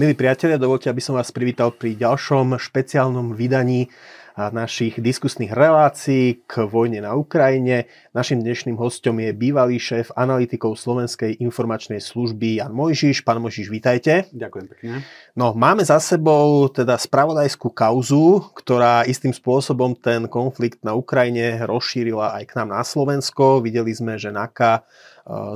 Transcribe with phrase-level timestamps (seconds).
[0.00, 3.92] Milí priatelia, dovolte, aby som vás privítal pri ďalšom špeciálnom vydaní
[4.32, 7.84] našich diskusných relácií k vojne na Ukrajine.
[8.16, 13.28] Našim dnešným hostom je bývalý šéf analytikov Slovenskej informačnej služby Jan Mojžiš.
[13.28, 14.24] Pán Mojžiš, vítajte.
[14.32, 15.04] Ďakujem pekne.
[15.36, 22.40] No, máme za sebou teda spravodajskú kauzu, ktorá istým spôsobom ten konflikt na Ukrajine rozšírila
[22.40, 23.60] aj k nám na Slovensko.
[23.60, 24.80] Videli sme, že NAKA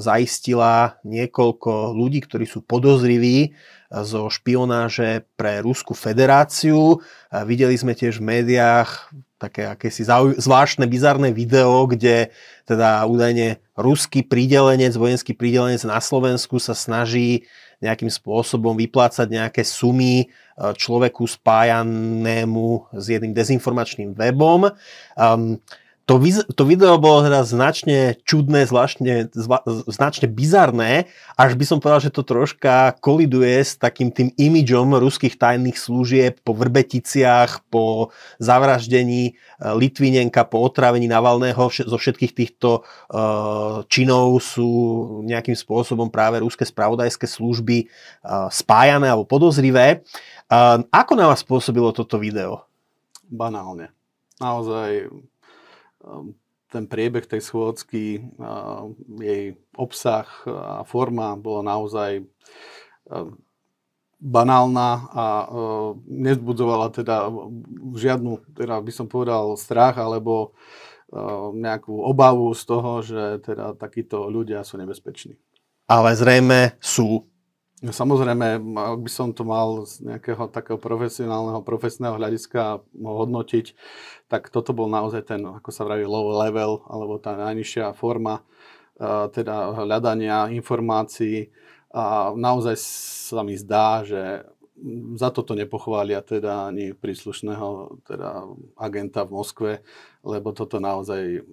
[0.05, 3.57] zaistila niekoľko ľudí, ktorí sú podozriví
[4.03, 6.99] zo špionáže pre Rusku federáciu.
[7.31, 10.09] Videli sme tiež v médiách také akési
[10.41, 12.33] zvláštne, bizarné video, kde
[12.65, 17.45] teda údajne ruský prídelenec, vojenský prídelenec na Slovensku sa snaží
[17.85, 24.73] nejakým spôsobom vyplácať nejaké sumy e, človeku spájanému s jedným dezinformačným webom.
[25.19, 25.61] Um,
[26.05, 26.21] to,
[26.53, 32.13] to video bolo teda značne čudné, zvláštne, zva, značne bizarné, až by som povedal, že
[32.13, 39.65] to troška koliduje s takým tým imidžom ruských tajných služieb po Vrbeticiach, po zavraždení e,
[39.73, 41.73] Litvinenka, po otravení Navalného.
[41.73, 44.69] Zo všetkých týchto uh, činov sú
[45.25, 50.05] nejakým spôsobom práve ruské spravodajské služby uh, spájané alebo podozrivé.
[50.53, 52.69] Uh, ako na vás spôsobilo toto video?
[53.27, 53.91] Banálne.
[54.39, 55.09] Naozaj
[56.69, 58.87] ten priebeh tej schôdzky, ehm,
[59.23, 59.45] jej
[59.79, 62.25] obsah a forma bola naozaj
[63.11, 63.39] ehm,
[64.25, 65.25] banálna a
[66.09, 67.29] nezbudzovala teda
[67.93, 70.57] žiadnu, teda by som povedal, strach alebo
[71.55, 75.37] nejakú obavu z toho, že teda takíto ľudia sú nebezpeční.
[75.87, 77.29] Ale zrejme sú.
[77.85, 83.77] No, samozrejme, ak by som to mal z nejakého takého profesionálneho, profesného hľadiska hodnotiť,
[84.25, 88.41] tak toto bol naozaj ten, ako sa vraví, low level, alebo tá najnižšia forma
[89.37, 91.53] teda hľadania informácií.
[91.93, 92.81] A naozaj
[93.29, 94.49] sa mi zdá, že
[95.21, 98.49] za toto nepochvália teda ani príslušného teda
[98.81, 99.73] agenta v Moskve,
[100.25, 101.45] lebo toto naozaj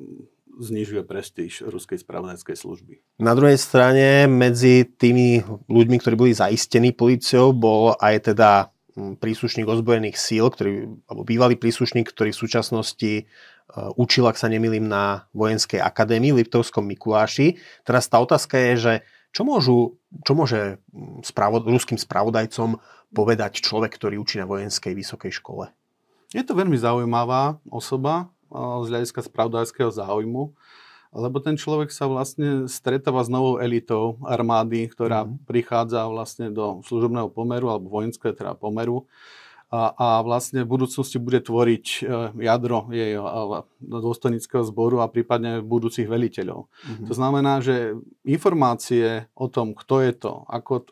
[0.59, 2.93] znižuje prestíž ruskej spravodajskej služby.
[3.21, 9.67] Na druhej strane medzi tými ľuďmi, ktorí boli zaistení policiou, bol aj teda hm, príslušník
[9.67, 15.29] ozbrojených síl, ktorý, alebo bývalý príslušník, ktorý v súčasnosti uh, učil, ak sa nemýlim, na
[15.31, 17.61] vojenskej akadémii v Liptovskom Mikuláši.
[17.87, 18.93] Teraz tá otázka je, že
[19.31, 19.95] čo, môžu,
[20.27, 25.71] čo môže hm, spravo, ruským spravodajcom povedať človek, ktorý učí na vojenskej vysokej škole?
[26.31, 30.51] Je to veľmi zaujímavá osoba, z hľadiska spravodajského záujmu,
[31.11, 35.43] lebo ten človek sa vlastne stretáva s novou elitou armády, ktorá mm.
[35.43, 39.07] prichádza vlastne do služobného pomeru alebo vojenského teda pomeru
[39.71, 41.99] a, a vlastne v budúcnosti bude tvoriť e,
[42.43, 43.15] jadro jej
[43.79, 46.67] dôstojnického zboru a prípadne budúcich veliteľov.
[46.67, 47.07] Mm-hmm.
[47.07, 47.95] To znamená, že
[48.27, 50.91] informácie o tom, kto je to, ako,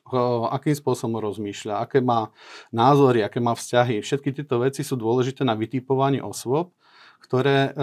[0.56, 2.32] akým spôsobom rozmýšľa, aké má
[2.72, 6.72] názory, aké má vzťahy, všetky tieto veci sú dôležité na vytipovanie osôb
[7.20, 7.74] ktoré eh,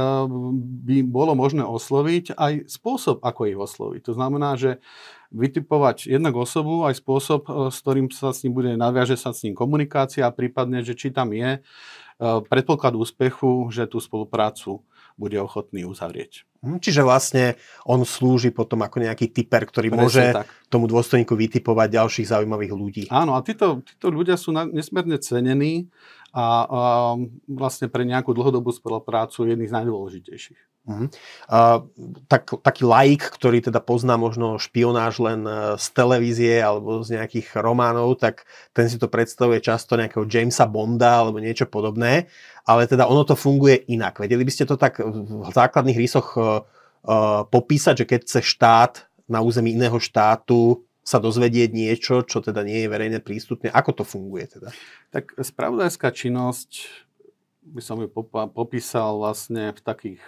[0.82, 4.00] by bolo možné osloviť, aj spôsob, ako ich osloviť.
[4.10, 4.82] To znamená, že
[5.30, 9.44] vytipovať jednak osobu, aj spôsob, eh, s ktorým sa s ním bude, nadviaže sa s
[9.46, 14.82] ním komunikácia a prípadne, že či tam je eh, predpoklad úspechu, že tú spoluprácu
[15.16, 16.44] bude ochotný uzavrieť.
[16.60, 17.56] Hm, čiže vlastne
[17.88, 20.46] on slúži potom ako nejaký typer, ktorý Presne môže tak.
[20.68, 23.04] tomu dôstojníku vytipovať ďalších zaujímavých ľudí.
[23.08, 25.88] Áno, a títo, títo ľudia sú nesmierne cenení
[26.36, 26.80] a, a
[27.48, 30.60] vlastne pre nejakú dlhodobú spoluprácu jedných z najdôležitejších.
[30.86, 31.10] Uh-huh.
[31.50, 31.82] Uh,
[32.30, 37.58] tak, taký laik, ktorý teda pozná možno špionáž len e, z televízie alebo z nejakých
[37.58, 42.30] románov, tak ten si to predstavuje často nejakého Jamesa Bonda alebo niečo podobné,
[42.62, 44.22] ale teda ono to funguje inak.
[44.22, 46.62] Vedeli by ste to tak v základných rysoch uh,
[47.50, 48.92] popísať, že keď chce štát
[49.26, 53.70] na území iného štátu sa dozvedieť niečo, čo teda nie je verejne prístupné.
[53.70, 54.74] Ako to funguje teda?
[55.14, 56.90] Tak spravodajská činnosť,
[57.62, 58.10] by som ju
[58.50, 60.22] popísal vlastne v takých,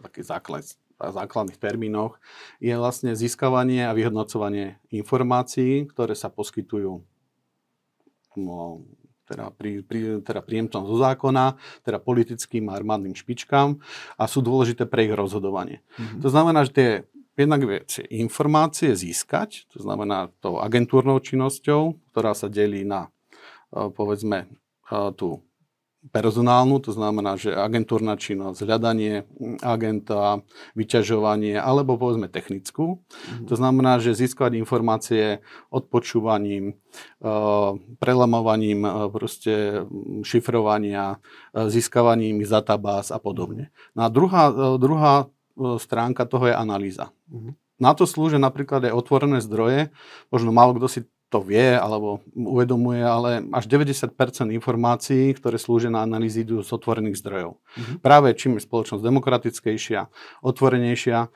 [0.00, 0.64] takých základ,
[0.96, 2.22] základných termínoch,
[2.62, 7.02] je vlastne získavanie a vyhodnocovanie informácií, ktoré sa poskytujú
[8.38, 8.86] no,
[9.26, 13.80] teda, pri, pri, teda príjemcom zo zákona, teda politickým a armádnym špičkám
[14.16, 15.80] a sú dôležité pre ich rozhodovanie.
[15.96, 16.20] Mm-hmm.
[16.20, 16.90] To znamená, že tie
[17.36, 23.08] jednak viete informácie získať, to znamená tou agentúrnou činnosťou, ktorá sa delí na,
[23.72, 25.40] e, povedzme, e, tú
[26.10, 29.22] personálnu, to znamená, že agentúrna činnosť, hľadanie
[29.62, 30.42] agenta,
[30.74, 32.98] vyťažovanie, alebo povedzme technickú.
[32.98, 33.46] Mm-hmm.
[33.46, 37.32] To znamená, že získať informácie odpočúvaním, e,
[38.02, 38.82] prelamovaním
[39.14, 39.86] proste
[40.26, 41.22] šifrovania,
[41.54, 43.70] získavaním z databáz a podobne.
[43.94, 44.50] No a druhá,
[44.82, 45.30] druhá
[45.78, 47.12] stránka toho je analýza.
[47.28, 47.54] Uh-huh.
[47.82, 49.90] Na to slúžia napríklad aj otvorené zdroje.
[50.30, 51.00] Možno málo kto si
[51.32, 54.12] to vie alebo uvedomuje, ale až 90%
[54.52, 57.56] informácií, ktoré slúžia na analýzy, idú z otvorených zdrojov.
[57.56, 57.96] Mm-hmm.
[58.04, 60.12] Práve čím je spoločnosť demokratickejšia,
[60.44, 61.32] otvorenejšia,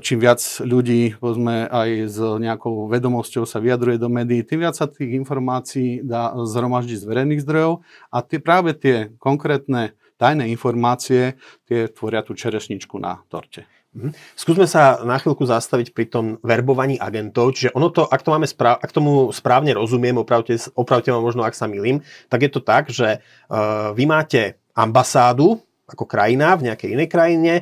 [0.00, 4.88] čím viac ľudí, povedzme, aj s nejakou vedomosťou sa vyjadruje do médií, tým viac sa
[4.88, 11.36] tých informácií dá zhromaždiť z verejných zdrojov a tie, práve tie konkrétne tajné informácie,
[11.68, 13.68] tie tvoria tú čerešničku na torte.
[13.94, 14.10] Mhm.
[14.34, 17.54] Skúsme sa na chvíľku zastaviť pri tom verbovaní agentov.
[17.54, 21.46] Čiže ono to, ak, to máme správ, ak tomu správne rozumiem, opravte, opravte ma možno,
[21.46, 26.72] ak sa milím, tak je to tak, že uh, vy máte ambasádu ako krajina v
[26.72, 27.54] nejakej inej krajine.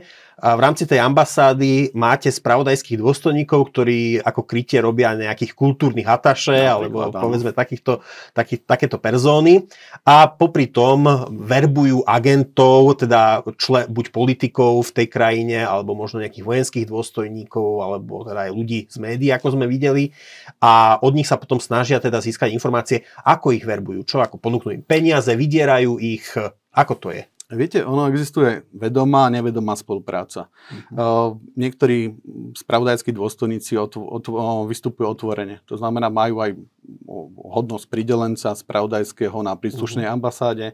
[0.42, 6.66] A v rámci tej ambasády máte spravodajských dôstojníkov, ktorí ako krytie robia nejakých kultúrnych ataše
[6.66, 8.02] no, alebo príklad, povedzme takýchto,
[8.34, 9.70] taký, takéto perzóny
[10.02, 16.42] a popri tom verbujú agentov, teda čle, buď politikov v tej krajine alebo možno nejakých
[16.42, 20.10] vojenských dôstojníkov alebo teda aj ľudí z médií, ako sme videli.
[20.58, 24.74] A od nich sa potom snažia teda získať informácie, ako ich verbujú, čo ako ponúknú
[24.74, 26.26] im peniaze, vydierajú ich,
[26.74, 27.22] ako to je.
[27.52, 30.48] Viete, ono existuje vedomá a nevedomá spolupráca.
[30.48, 30.96] Uh-huh.
[30.96, 32.16] Uh, niektorí
[32.56, 35.60] spravodajskí dôstojníci otv- otv- vystupujú otvorene.
[35.68, 36.56] To znamená, majú aj
[37.36, 40.16] hodnosť pridelenca spravodajského na príslušnej uh-huh.
[40.16, 40.66] ambasáde.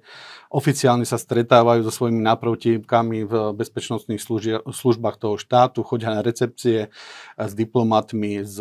[0.49, 6.95] Oficiálne sa stretávajú so svojimi náprotivkami v bezpečnostných služi- službách toho štátu, chodia na recepcie
[7.46, 8.58] s diplomatmi, s,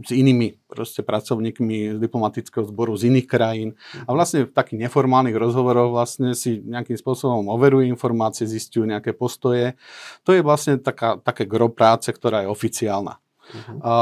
[0.00, 3.70] s inými proste pracovníkmi z diplomatického zboru z iných krajín.
[4.08, 9.76] A vlastne v takých neformálnych rozhovoroch vlastne si nejakým spôsobom overujú informácie, zistujú nejaké postoje.
[10.24, 13.20] To je vlastne taká, také gro práce, ktorá je oficiálna.
[13.46, 13.78] Uh-huh.
[13.84, 13.92] A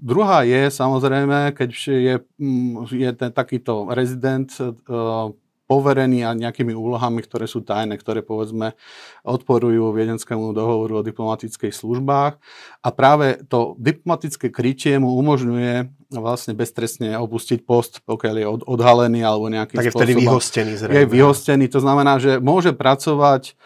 [0.00, 2.16] druhá je samozrejme, keď je,
[2.88, 5.34] je ten takýto rezident uh,
[5.74, 8.78] poverený a nejakými úlohami, ktoré sú tajné, ktoré povedzme
[9.26, 12.38] odporujú viedenskému dohovoru o diplomatických službách.
[12.86, 19.50] A práve to diplomatické krytie mu umožňuje vlastne beztrestne opustiť post, pokiaľ je odhalený alebo
[19.50, 20.94] nejakým tak je vtedy vyhostený zrejme.
[20.94, 23.58] Je vyhostený, to znamená, že môže pracovať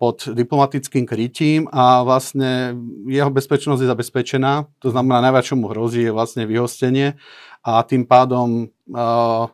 [0.00, 2.72] pod diplomatickým krytím a vlastne
[3.04, 4.64] jeho bezpečnosť je zabezpečená.
[4.80, 7.20] To znamená, najviac, čo mu hrozí, je vlastne vyhostenie
[7.60, 9.52] a tým pádom uh,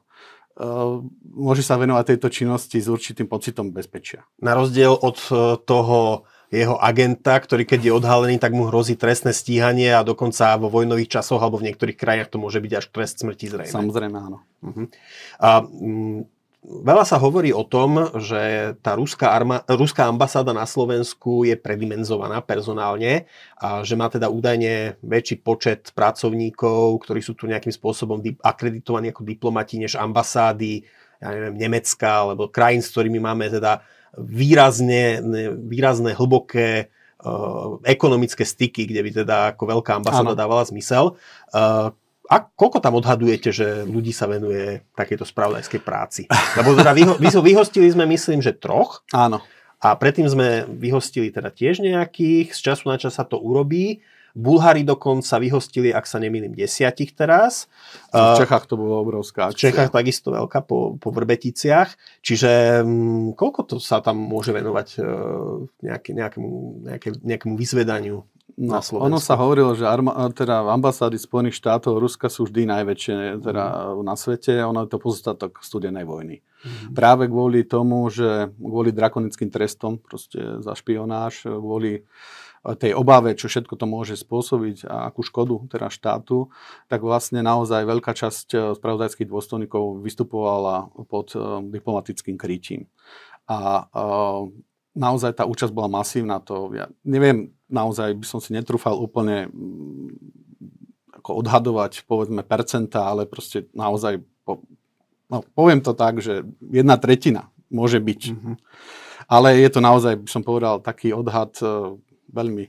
[1.34, 4.22] môže sa venovať tejto činnosti s určitým pocitom bezpečia.
[4.38, 9.34] Na rozdiel od e, toho jeho agenta, ktorý keď je odhalený, tak mu hrozí trestné
[9.34, 13.18] stíhanie a dokonca vo vojnových časoch alebo v niektorých krajinách to môže byť až trest
[13.18, 13.74] smrti zrejme.
[13.74, 14.38] Samozrejme, áno.
[14.62, 14.86] Uh-huh.
[15.42, 16.30] A, mm,
[16.64, 22.40] Veľa sa hovorí o tom, že tá ruská, arma, ruská ambasáda na Slovensku je predimenzovaná
[22.40, 23.28] personálne
[23.60, 29.28] a že má teda údajne väčší počet pracovníkov, ktorí sú tu nejakým spôsobom akreditovaní ako
[29.28, 30.88] diplomati než ambasády
[31.20, 33.84] ja neviem, Nemecka alebo krajín, s ktorými máme teda
[34.16, 35.20] výrazne,
[35.68, 36.88] výrazné, hlboké
[37.20, 40.38] uh, ekonomické styky, kde by teda ako veľká ambasáda ano.
[40.38, 41.16] dávala zmysel.
[41.52, 41.92] Uh,
[42.24, 46.22] a koľko tam odhadujete, že ľudí sa venuje takéto spravodajskej práci?
[46.56, 49.04] Lebo teda vyho, vyhostili sme, myslím, že troch.
[49.12, 49.44] Áno.
[49.84, 54.00] A predtým sme vyhostili teda tiež nejakých, z času na čas sa to urobí.
[54.34, 57.70] Bulhári dokonca vyhostili, ak sa nemýlim, desiatich teraz.
[58.10, 59.54] V Čechách to bolo obrovská akcia.
[59.54, 61.94] V Čechách takisto veľká po, po Vrbeticiach.
[62.18, 65.00] Čiže mm, koľko to sa tam môže venovať e,
[65.86, 66.50] nejaké, nejakému,
[66.82, 72.30] nejaké, nejakému vyzvedaniu No, na Ono sa hovorilo, že arma, teda ambasády Spojených štátov Ruska
[72.30, 73.64] sú vždy najväčšie teda
[73.96, 74.04] mm.
[74.04, 74.62] na svete.
[74.62, 76.38] Ono je to pozostatok studenej vojny.
[76.38, 76.94] Mm.
[76.94, 82.06] Práve kvôli tomu, že kvôli drakonickým trestom proste za špionáž, kvôli
[82.72, 86.48] tej obave, čo všetko to môže spôsobiť a akú škodu teda štátu,
[86.88, 92.88] tak vlastne naozaj veľká časť eh, spravodajských dôstojníkov vystupovala pod uh, diplomatickým krytím.
[93.44, 94.48] A uh,
[94.94, 96.38] naozaj tá účasť bola masívna.
[96.46, 100.10] To, ja neviem, naozaj by som si netrúfal úplne mm,
[101.22, 104.62] ako odhadovať, povedzme, percenta, ale proste naozaj, po,
[105.28, 108.22] no, poviem to tak, že jedna tretina môže byť.
[108.32, 108.54] Mm-hmm.
[109.24, 111.56] Ale je to naozaj, by som povedal, taký odhad
[112.34, 112.64] veľmi...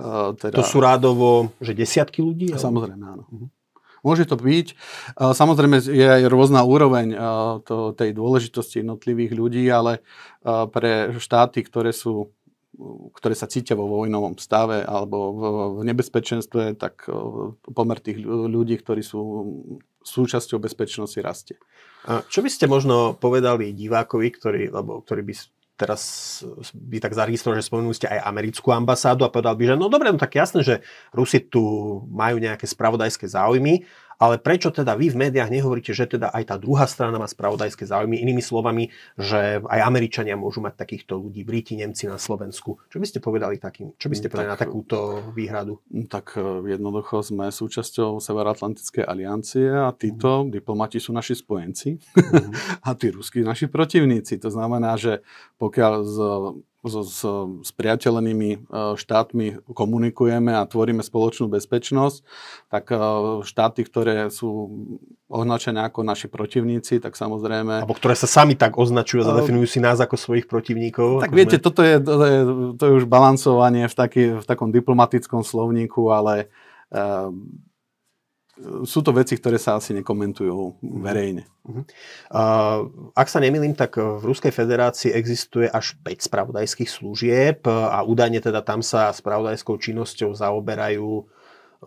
[0.00, 0.56] Uh, teda...
[0.56, 2.54] To sú rádovo, že desiatky ľudí?
[2.56, 3.24] Samozrejme, áno.
[3.26, 3.48] Uh-huh.
[4.00, 4.66] Môže to byť.
[5.16, 7.18] Uh, samozrejme je aj rôzna úroveň uh,
[7.64, 12.32] to, tej dôležitosti jednotlivých ľudí, ale uh, pre štáty, ktoré sú
[13.12, 15.16] ktoré sa cítia vo vojnovom stave alebo
[15.76, 17.04] v nebezpečenstve, tak
[17.76, 19.20] pomer tých ľudí, ktorí sú
[20.00, 21.56] súčasťou bezpečnosti rastie.
[22.08, 25.34] A čo by ste možno povedali divákovi, ktorý, lebo, ktorý by
[25.80, 26.02] teraz
[26.76, 30.12] by tak zaregistroval, že spomenuli ste aj americkú ambasádu a povedal by, že no dobre,
[30.12, 30.84] no tak jasné, že
[31.16, 31.64] Rusi tu
[32.12, 33.88] majú nejaké spravodajské záujmy,
[34.20, 37.88] ale prečo teda vy v médiách nehovoríte, že teda aj tá druhá strana má spravodajské
[37.88, 42.76] záujmy, inými slovami, že aj Američania môžu mať takýchto ľudí, Briti, Nemci na Slovensku.
[42.92, 45.80] Čo by ste povedali takým, čo by ste povedali tak, na takúto výhradu?
[46.12, 50.52] Tak e, jednoducho sme súčasťou Severoatlantickej aliancie a títo mm.
[50.52, 52.52] diplomati sú naši spojenci mm.
[52.86, 54.36] a tí ruskí naši protivníci.
[54.44, 55.24] To znamená, že
[55.56, 56.16] pokiaľ z
[56.80, 57.20] so, s,
[57.66, 58.58] s priateľenými e,
[58.96, 62.18] štátmi komunikujeme a tvoríme spoločnú bezpečnosť,
[62.72, 62.96] tak e,
[63.44, 64.72] štáty, ktoré sú
[65.30, 67.84] označené ako naši protivníci, tak samozrejme...
[67.84, 71.22] Alebo ktoré sa sami tak označujú a zadefinujú si nás ako svojich protivníkov.
[71.22, 71.64] Tak viete, sme...
[71.64, 72.38] toto je, to, je,
[72.74, 76.50] to je už balancovanie v, taký, v takom diplomatickom slovníku, ale
[76.90, 77.30] uh,
[78.84, 81.00] sú to veci, ktoré sa asi nekomentujú mhm.
[81.00, 81.44] verejne.
[81.60, 81.84] Uh-huh.
[82.32, 88.40] Uh, ak sa nemýlim, tak v Ruskej federácii existuje až 5 spravodajských služieb a údajne
[88.40, 91.28] teda tam sa spravodajskou činnosťou zaoberajú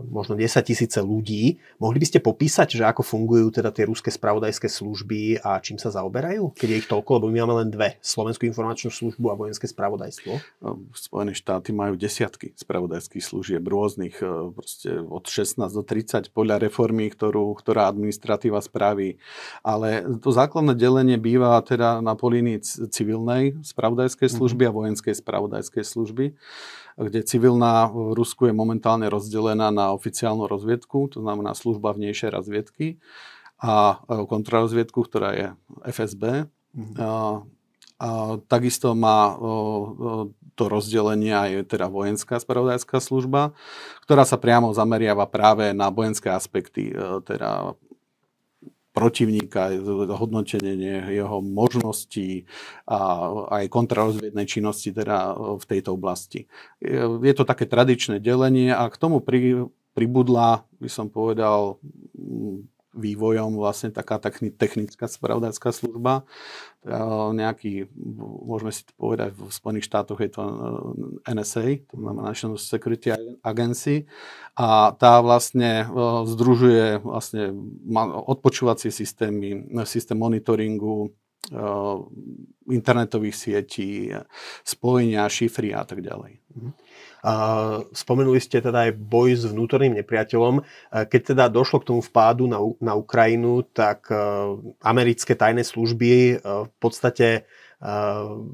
[0.02, 1.62] možno 10 tisíce ľudí.
[1.78, 5.94] Mohli by ste popísať, že ako fungujú teda tie ruské spravodajské služby a čím sa
[5.94, 6.58] zaoberajú?
[6.58, 8.02] Keď je ich toľko, lebo my máme len dve.
[8.02, 10.32] Slovenskú informačnú službu a vojenské spravodajstvo.
[10.66, 16.58] No, Spojené štáty majú desiatky spravodajských služieb rôznych, e, proste od 16 do 30 podľa
[16.66, 19.22] reformy, ktorú, ktorá administratíva spraví.
[19.62, 24.36] Ale to základné delenie býva teda na polínii civilnej spravodajskej mhm.
[24.42, 26.26] služby a vojenskej spravodajskej služby
[26.98, 33.02] kde civilná v Rusku je momentálne rozdelená na oficiálnu rozviedku, to znamená služba vnejšej razviedky
[33.64, 35.48] a kontrarozviedku, ktorá je
[35.88, 36.52] FSB.
[36.76, 36.96] Mm-hmm.
[37.00, 37.10] A,
[38.02, 38.10] a
[38.52, 43.56] takisto má o, to rozdelenie aj teda vojenská spravodajská služba,
[44.06, 47.74] ktorá sa priamo zameriava práve na vojenské aspekty, e, teda
[48.94, 49.74] protivníka,
[50.14, 52.46] hodnotenie jeho možností
[52.86, 56.46] a aj kontrarozviednej činnosti teda v tejto oblasti.
[57.26, 59.66] Je to také tradičné delenie a k tomu pri,
[59.98, 61.82] pribudla, by som povedal,
[62.94, 64.22] vývojom vlastne taká
[64.58, 66.24] technická spravodajská služba.
[67.34, 67.90] Nejaký,
[68.44, 70.52] môžeme si povedať, v Spojených štátoch je to e,
[71.32, 74.04] NSA, to znamená National Security Agency
[74.60, 75.96] a tá vlastne e,
[76.28, 77.56] združuje vlastne
[78.28, 81.10] odpočúvacie systémy, systém monitoringu, e,
[82.68, 84.12] internetových sietí,
[84.68, 86.43] spojenia, šifry a tak ďalej.
[86.54, 86.72] Mhm.
[87.96, 90.60] Spomenuli ste teda aj boj s vnútorným nepriateľom.
[90.92, 94.20] Keď teda došlo k tomu vpádu na, na Ukrajinu, tak e,
[94.84, 97.28] americké tajné služby e, v podstate
[97.80, 97.92] e,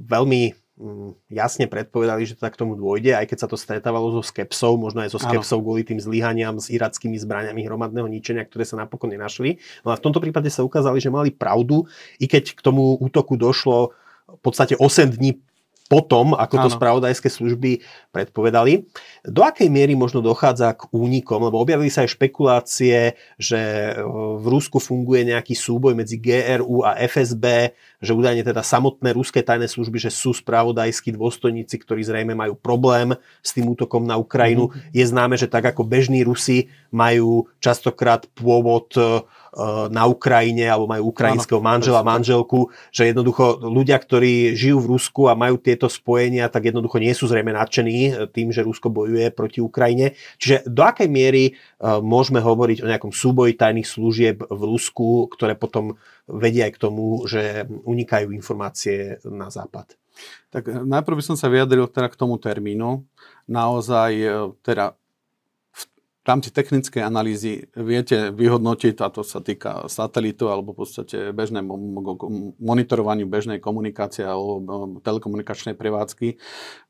[0.05, 4.21] veľmi mm, jasne predpovedali, že tak k tomu dôjde, aj keď sa to stretávalo so
[4.21, 8.77] skepsou, možno aj so skepsou kvôli tým zlyhaniam s irackými zbraniami hromadného ničenia, ktoré sa
[8.77, 9.57] napokon nenašli.
[9.81, 11.89] No a v tomto prípade sa ukázali, že mali pravdu,
[12.21, 13.97] i keď k tomu útoku došlo
[14.29, 15.41] v podstate 8 dní
[15.89, 17.81] potom, ako to spravodajské služby
[18.13, 18.85] predpovedali.
[19.25, 23.91] Do akej miery možno dochádza k únikom, lebo objavili sa aj špekulácie, že e,
[24.37, 27.73] v Rusku funguje nejaký súboj medzi GRU a FSB,
[28.05, 33.17] že údajne teda samotné ruské tajné služby, že sú spravodajskí dôstojníci, ktorí zrejme majú problém
[33.41, 34.69] s tým útokom na Ukrajinu.
[34.69, 34.93] Mm-hmm.
[34.93, 39.25] Je známe, že tak ako bežní Rusi majú častokrát pôvod e,
[39.89, 45.33] na Ukrajine alebo majú ukrajinského manžela, manželku, že jednoducho ľudia, ktorí žijú v Rusku a
[45.33, 49.59] majú tieto spojenia, tak jednoducho nie sú zrejme nadšení eh, tým, že Rusko bojuje proti
[49.59, 50.13] Ukrajine.
[50.37, 51.53] Čiže do akej miery eh,
[51.99, 55.97] môžeme hovoriť o nejakom súboji tajných služieb v Rusku, ktoré potom
[56.29, 59.97] vedia aj k tomu, že unikajú informácie na západ?
[60.51, 63.07] Tak najprv by som sa vyjadril teda k tomu termínu.
[63.47, 64.11] Naozaj
[64.61, 64.98] teda
[66.29, 71.65] rámci technickej analýzy viete vyhodnotiť, a to sa týka satelitu alebo v podstate bežné
[72.61, 76.37] monitorovaniu bežnej komunikácie alebo telekomunikačnej prevádzky,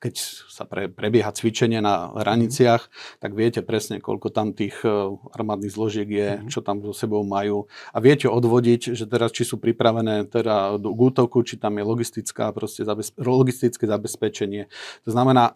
[0.03, 0.13] keď
[0.51, 2.91] sa pre, prebieha cvičenie na hraniciach,
[3.23, 4.91] tak viete presne, koľko tam tých e,
[5.31, 6.51] armádnych zložiek je, mm-hmm.
[6.51, 10.99] čo tam so sebou majú a viete odvodiť, že teraz či sú pripravené teda k
[10.99, 14.67] útoku, či tam je logistická, proste zabezpe- logistické zabezpečenie.
[15.07, 15.55] To znamená,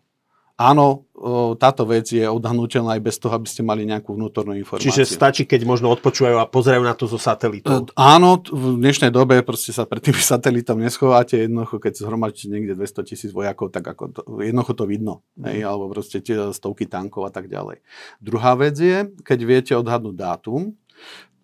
[0.60, 1.10] áno,
[1.58, 4.92] táto vec je odhnutelná aj bez toho, aby ste mali nejakú vnútornú informáciu.
[4.92, 7.90] Čiže stačí, keď možno odpočúvajú a pozerajú na to zo satelitov?
[7.98, 13.10] Áno, v dnešnej dobe proste sa pred tými satelitom neschováte, jednoducho keď zhromadíte niekde 200
[13.10, 15.46] tisíc vojakov, tak ako to, jednoducho to vidno, mm.
[15.50, 17.82] hej, alebo proste tie stovky tankov a tak ďalej.
[18.22, 20.76] Druhá vec je, keď viete odhadnúť dátum,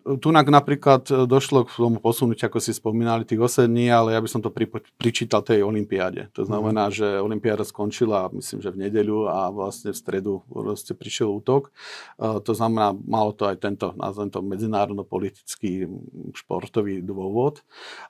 [0.00, 4.20] Tunak napríklad e, došlo k tomu posunutiu, ako si spomínali, tých 8 dní, ale ja
[4.20, 4.64] by som to pri,
[4.96, 6.32] pričítal tej olimpiáde.
[6.32, 6.94] To znamená, mm.
[6.96, 11.68] že olimpiáda skončila, myslím, že v nedeľu a vlastne v stredu vlastne prišiel útok.
[12.16, 15.84] Uh, to znamená, malo to aj tento, nazvem to, medzinárodno-politický
[16.32, 17.60] športový dôvod.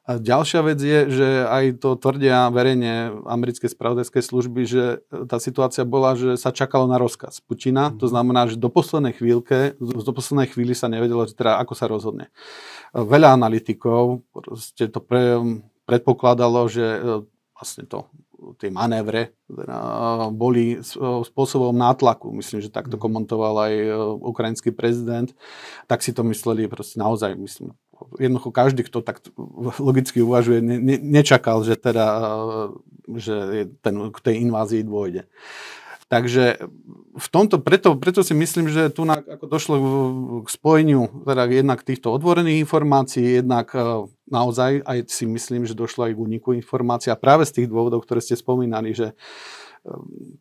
[0.07, 5.83] A ďalšia vec je, že aj to tvrdia verejne americké spravodajské služby, že tá situácia
[5.83, 7.91] bola, že sa čakalo na rozkaz Putina.
[7.91, 7.99] Mm.
[7.99, 11.89] To znamená, že do poslednej chvíľke, do poslednej chvíli sa nevedelo, že teda ako sa
[11.89, 12.29] rozhodne.
[12.93, 14.21] Veľa analytikov
[14.77, 15.41] to pre,
[15.89, 17.01] predpokladalo, že e,
[17.57, 18.05] vlastne to
[18.57, 19.77] tie manévre teda,
[20.33, 20.81] boli
[21.27, 22.33] spôsobom nátlaku.
[22.33, 23.03] Myslím, že takto mhm.
[23.03, 23.89] komentoval aj e,
[24.21, 25.33] ukrajinský prezident.
[25.89, 27.77] Tak si to mysleli proste naozaj, myslím,
[28.17, 29.21] jednoducho každý, kto tak
[29.77, 32.07] logicky uvažuje, ne, ne, nečakal, že teda,
[33.09, 35.29] e, že ten, k tej invázii dôjde.
[36.11, 36.59] Takže
[37.15, 39.75] v tomto, preto, preto si myslím, že tu na, ako došlo
[40.43, 46.11] k spojeniu teda jednak týchto otvorených informácií, jednak e, naozaj aj si myslím, že došlo
[46.11, 49.15] aj k úniku informácií a práve z tých dôvodov, ktoré ste spomínali, že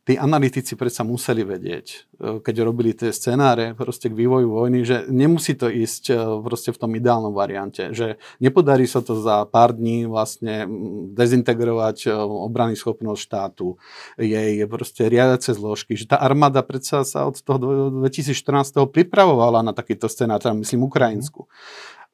[0.04, 1.98] tí analytici predsa museli vedieť, e,
[2.44, 6.80] keď robili tie scenáre proste k vývoju vojny, že nemusí to ísť e, proste v
[6.80, 10.68] tom ideálnom variante, že nepodarí sa to za pár dní vlastne
[11.16, 13.80] dezintegrovať obrany schopnosť štátu,
[14.20, 18.76] jej proste riadace zložky, že tá armáda predsa sa od toho 2014.
[18.92, 21.48] pripravovala na takýto scenár, teda myslím Ukrajinsku.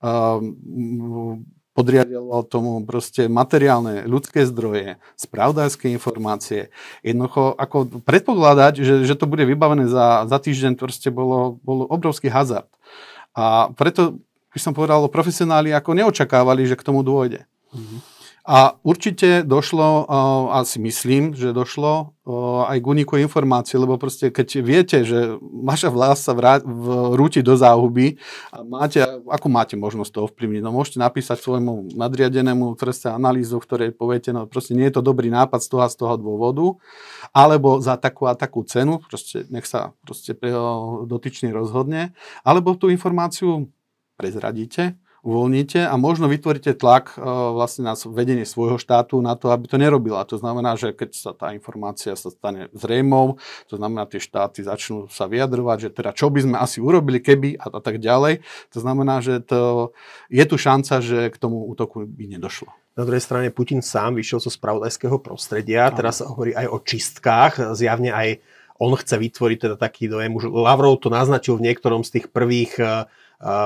[0.04, 0.38] Uh,
[1.76, 6.72] podriadilo tomu proste materiálne ľudské zdroje, spravodajské informácie.
[7.04, 12.32] Jednoducho, ako predpokladať, že, že to bude vybavené za, za týždeň, proste bolo, bolo obrovský
[12.32, 12.72] hazard.
[13.36, 14.24] A preto
[14.56, 17.44] by som povedal, profesionáli ako neočakávali, že k tomu dôjde.
[17.76, 18.15] Mm-hmm.
[18.46, 20.06] A určite došlo,
[20.54, 22.14] a si myslím, že došlo
[22.70, 27.42] aj k úniku informácií, lebo proste keď viete, že vaša vlast sa vrá, v, rúti
[27.42, 28.22] do záhuby
[28.54, 30.62] a máte, ako máte možnosť to ovplyvniť?
[30.62, 35.34] No môžete napísať svojmu nadriadenému treste analýzu, ktoré poviete, no proste nie je to dobrý
[35.34, 36.78] nápad z toho a z toho dôvodu,
[37.34, 40.38] alebo za takú a takú cenu, proste nech sa proste
[41.10, 42.14] dotyčný rozhodne,
[42.46, 43.74] alebo tú informáciu
[44.22, 49.66] prezradíte uvoľníte a možno vytvoríte tlak e, vlastne na vedenie svojho štátu na to, aby
[49.66, 50.22] to nerobila.
[50.30, 55.10] To znamená, že keď sa tá informácia sa stane zrejmou, to znamená, tie štáty začnú
[55.10, 58.46] sa vyjadrovať, že teda čo by sme asi urobili, keby a, a tak ďalej.
[58.72, 59.92] To znamená, že to,
[60.30, 62.70] je tu šanca, že k tomu útoku by nedošlo.
[62.96, 67.76] Na druhej strane Putin sám vyšiel zo spravodajského prostredia, teraz sa hovorí aj o čistkách,
[67.76, 68.40] zjavne aj
[68.80, 72.76] on chce vytvoriť teda taký dojem, už Lavrov to naznačil v niektorom z tých prvých
[72.76, 73.08] e,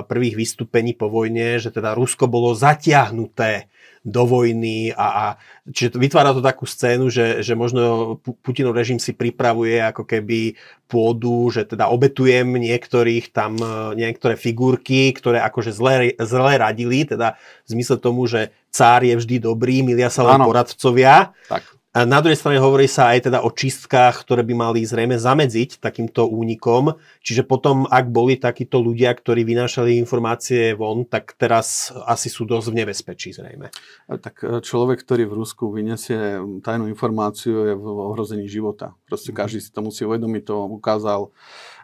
[0.09, 5.25] prvých vystúpení po vojne, že teda Rusko bolo zatiahnuté do vojny a, a
[5.67, 10.55] čiže vytvára to takú scénu, že, že možno Putinov režim si pripravuje ako keby
[10.87, 17.35] pôdu, že teda obetujem niektorých tam, e, niektoré figurky, ktoré akože zle, zle radili, teda
[17.67, 21.35] v zmysle tomu, že cár je vždy dobrý, milia sa len poradcovia.
[21.51, 21.78] Tak.
[21.89, 25.81] A na druhej strane hovorí sa aj teda o čistkách, ktoré by mali zrejme zamedziť
[25.81, 26.93] takýmto únikom.
[27.25, 32.67] Čiže potom, ak boli takíto ľudia, ktorí vynášali informácie von, tak teraz asi sú dosť
[32.69, 33.73] v nebezpečí zrejme.
[34.05, 38.93] Tak e, človek, ktorý v Rusku vyniesie tajnú informáciu, je v ohrození života.
[39.09, 39.37] Proste mhm.
[39.41, 41.33] každý si to musí uvedomiť, to ukázal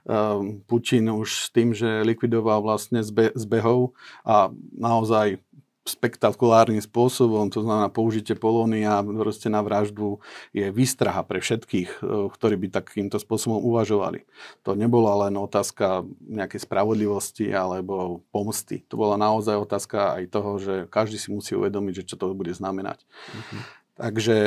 [0.06, 5.42] um, Putin už s tým, že likvidoval vlastne zbe, zbehov a naozaj
[5.86, 10.18] spektakulárnym spôsobom, to znamená použitie polónia proste na vraždu
[10.50, 14.26] je výstraha pre všetkých, e, ktorí by takýmto spôsobom uvažovali.
[14.66, 18.82] To nebola len otázka nejakej spravodlivosti alebo pomsty.
[18.90, 22.52] To bola naozaj otázka aj toho, že každý si musí uvedomiť, že čo to bude
[22.58, 23.06] znamenať.
[23.06, 23.62] Mm-hmm.
[23.96, 24.38] Takže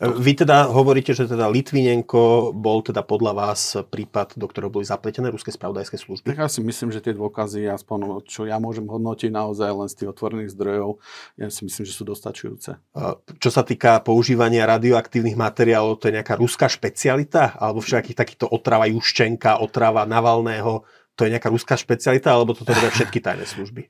[0.00, 5.30] vy teda hovoríte, že teda Litvinenko bol teda podľa vás prípad, do ktorého boli zapletené
[5.30, 6.34] ruské spravodajské služby?
[6.34, 10.08] Ja si myslím, že tie dôkazy, aspoň čo ja môžem hodnotiť naozaj len z tých
[10.10, 10.98] otvorených zdrojov,
[11.38, 12.70] ja si myslím, že sú dostačujúce.
[13.38, 17.58] Čo sa týka používania radioaktívnych materiálov, to je nejaká ruská špecialita?
[17.58, 22.90] Alebo všakých takýto otrava Juščenka, otrava Navalného, to je nejaká ruská špecialita, alebo toto robia
[22.96, 23.86] všetky tajné služby?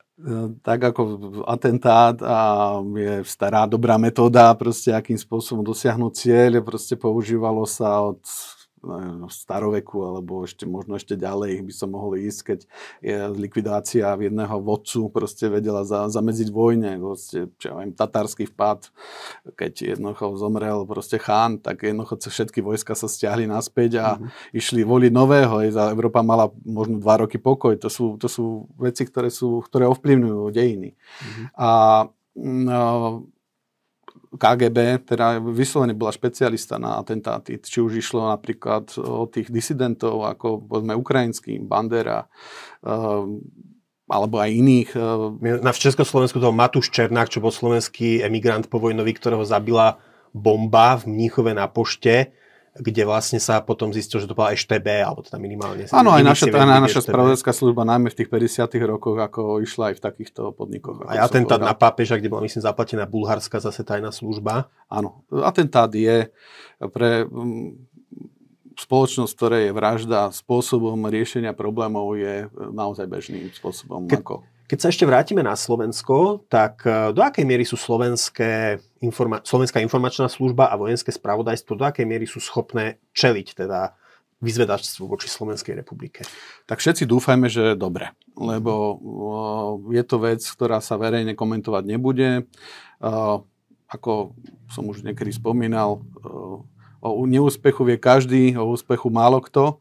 [0.60, 1.02] Tak ako
[1.48, 2.38] atentát a
[2.84, 8.20] je stará dobrá metóda, proste akým spôsobom dosiahnuť cieľ, proste používalo sa od
[9.28, 12.58] staroveku alebo ešte možno ešte ďalej by som mohol ísť, keď
[13.00, 17.00] je likvidácia jedného vodcu proste vedela za, zamedziť vojne.
[17.00, 18.92] Proste, čo ja viem, tatársky vpad,
[19.56, 24.56] keď jednoducho zomrel proste chán, tak jednoducho všetky vojska sa stiahli naspäť a mm-hmm.
[24.56, 25.64] išli voliť nového.
[25.68, 27.76] Európa mala možno dva roky pokoj.
[27.80, 30.94] To sú, to sú veci, ktoré, sú, ktoré ovplyvňujú dejiny.
[30.94, 31.44] Mm-hmm.
[31.58, 31.68] A
[32.38, 32.80] no,
[34.34, 40.66] KGB, teda vyslovene bola špecialista na atentáty, či už išlo napríklad o tých disidentov, ako
[40.66, 42.26] povedzme ukrajinský, Bandera,
[42.84, 43.40] ehm,
[44.04, 44.90] alebo aj iných.
[45.64, 49.96] Na v Československu toho Matúš Černák, čo bol slovenský emigrant povojnový, ktorého zabila
[50.36, 52.36] bomba v Mníchove na pošte
[52.74, 55.86] kde vlastne sa potom zistil, že to bola EŠTB, alebo teda minimálne.
[55.94, 59.94] Áno, aj naša, aj naša spravodajská služba, najmä v tých 50 rokoch, ako išla aj
[59.94, 61.06] v takýchto podnikoch.
[61.06, 64.66] Aj atentát na pápeža, kde bola, myslím, zaplatená bulharská zase tajná služba.
[64.90, 66.34] Áno, atentát je
[66.82, 67.78] pre mm,
[68.74, 74.10] spoločnosť, ktorej je vražda spôsobom riešenia problémov je naozaj bežným spôsobom.
[74.10, 78.80] Ke, ako keď sa ešte vrátime na Slovensko, tak e, do akej miery sú slovenské
[79.04, 83.92] informa- Slovenská informačná služba a vojenské spravodajstvo, do akej miery sú schopné čeliť teda
[84.40, 86.24] vyzvedačstvu voči Slovenskej republike?
[86.64, 89.00] Tak všetci dúfajme, že dobre, lebo
[89.88, 92.44] je to vec, ktorá sa verejne komentovať nebude.
[93.88, 94.36] Ako
[94.68, 96.04] som už niekedy spomínal,
[97.00, 99.80] o neúspechu vie každý, o úspechu málo kto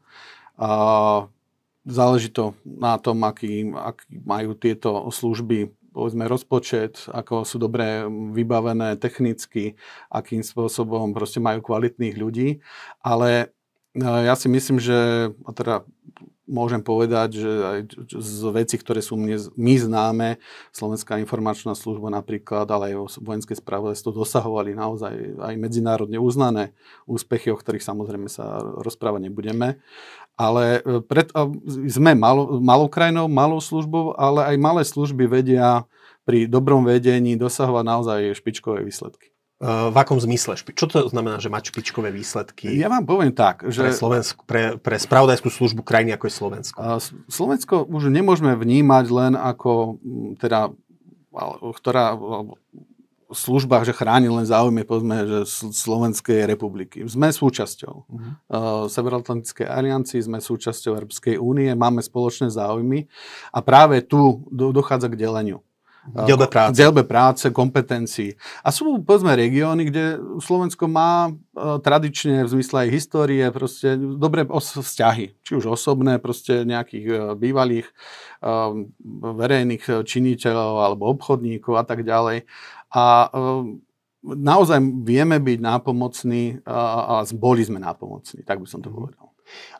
[1.84, 8.02] záleží to na tom, aký, aký majú tieto služby povedzme rozpočet, ako sú dobre
[8.34, 9.78] vybavené technicky,
[10.10, 12.58] akým spôsobom proste majú kvalitných ľudí.
[12.98, 13.54] Ale
[13.94, 15.86] e, ja si myslím, že, a teda
[16.44, 17.78] môžem povedať, že aj
[18.12, 20.28] z veci, ktoré sú mne, my známe,
[20.70, 26.76] Slovenská informačná služba napríklad, ale aj vojenské spravodajstvo dosahovali naozaj aj medzinárodne uznané
[27.08, 29.80] úspechy, o ktorých samozrejme sa rozprávať nebudeme.
[30.34, 31.30] Ale e, pred,
[31.88, 35.86] sme malo, malou krajinou, malou službou, ale aj malé služby vedia
[36.24, 39.33] pri dobrom vedení dosahovať naozaj špičkové výsledky.
[39.64, 40.60] V akom zmysle?
[40.60, 42.68] Čo to znamená, že mať špičkové výsledky?
[42.76, 43.88] Ja vám poviem tak, že...
[43.88, 46.76] Pre, Slovensku, pre, pre spravodajskú službu krajiny ako je Slovensko.
[47.32, 49.96] Slovensko už nemôžeme vnímať len ako
[50.36, 50.68] teda,
[51.80, 52.12] ktorá
[53.32, 55.38] služba, že chráni len záujmy povedzme, že
[55.72, 57.02] Slovenskej republiky.
[57.08, 58.32] Sme súčasťou uh-huh.
[58.52, 63.10] uh, Severoatlantickej aliancii, sme súčasťou Európskej únie, máme spoločné záujmy
[63.50, 65.64] a práve tu do, dochádza k deleniu.
[66.12, 66.76] Delbe práce.
[66.76, 68.36] Delbe práce, kompetencií.
[68.60, 70.04] A sú, povedzme, regióny, kde
[70.38, 75.40] Slovensko má uh, tradične v zmysle aj histórie proste dobré os- vzťahy.
[75.40, 77.88] Či už osobné, proste nejakých uh, bývalých
[78.44, 78.76] uh,
[79.32, 82.44] verejných činiteľov alebo obchodníkov a tak ďalej.
[82.94, 83.26] A
[84.22, 88.96] naozaj vieme byť nápomocní a, a boli sme nápomocní, tak by som to mhm.
[88.96, 89.33] povedal.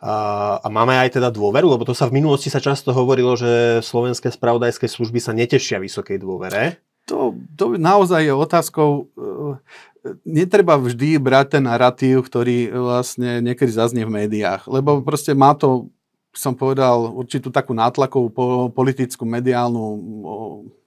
[0.05, 4.31] A, máme aj teda dôveru, lebo to sa v minulosti sa často hovorilo, že slovenské
[4.31, 6.81] spravodajské služby sa netešia vysokej dôvere.
[7.09, 9.25] To, to naozaj je otázkou, e,
[10.25, 15.93] netreba vždy brať ten narratív, ktorý vlastne niekedy zaznie v médiách, lebo proste má to
[16.35, 18.29] som povedal, určitú takú nátlakovú
[18.75, 19.83] politickú mediálnu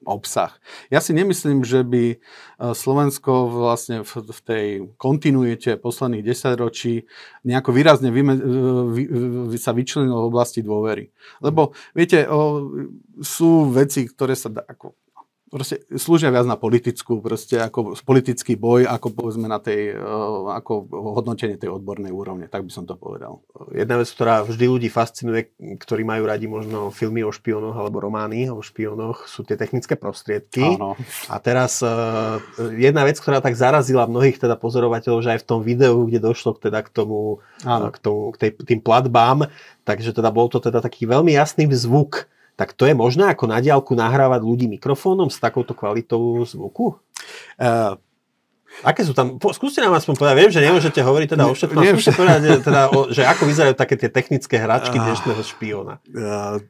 [0.07, 0.55] obsah.
[0.87, 2.17] Ja si nemyslím, že by e,
[2.71, 7.03] Slovensko vlastne v tej kontinuite posledných 10 ročí
[7.43, 8.41] nejako výrazne vyme, e,
[8.87, 9.03] vy,
[9.51, 11.11] vy, sa vyčlenilo v oblasti dôvery.
[11.43, 12.23] Lebo viete,
[13.19, 14.95] sú veci, ktoré sa dá, ako
[15.47, 19.99] proste slúžia viac na politickú, proste ako politický boj, ako povedzme na tej, eh,
[20.51, 23.41] ako hodnotenie tej odbornej úrovne, tak by som to povedal.
[23.71, 28.51] Jedna vec, ktorá vždy ľudí fascinuje, ktorí majú radi možno filmy o špionoch alebo romány
[28.51, 30.77] o špionoch, sú tie technické prostriedky.
[30.77, 30.99] Áno.
[31.31, 32.39] A teraz uh,
[32.75, 36.55] jedna vec, ktorá tak zarazila mnohých teda pozorovateľov, že aj v tom videu, kde došlo
[36.57, 37.89] teda k tomu, Áno.
[37.89, 39.49] k, tomu, k tej, tým platbám,
[39.87, 43.61] takže teda bol to teda taký veľmi jasný zvuk tak to je možné ako na
[43.61, 46.97] diálku nahrávať ľudí mikrofónom s takouto kvalitou zvuku?
[47.61, 47.95] Uh,
[48.85, 51.81] Aké sú tam, po, skúste nám aspoň povedať, viem, že nemôžete hovoriť teda o všetkom,
[51.97, 55.97] skúste povedať, teda, o, že ako vyzerajú také tie technické hračky dnešného špiona.
[56.13, 56.61] Uh,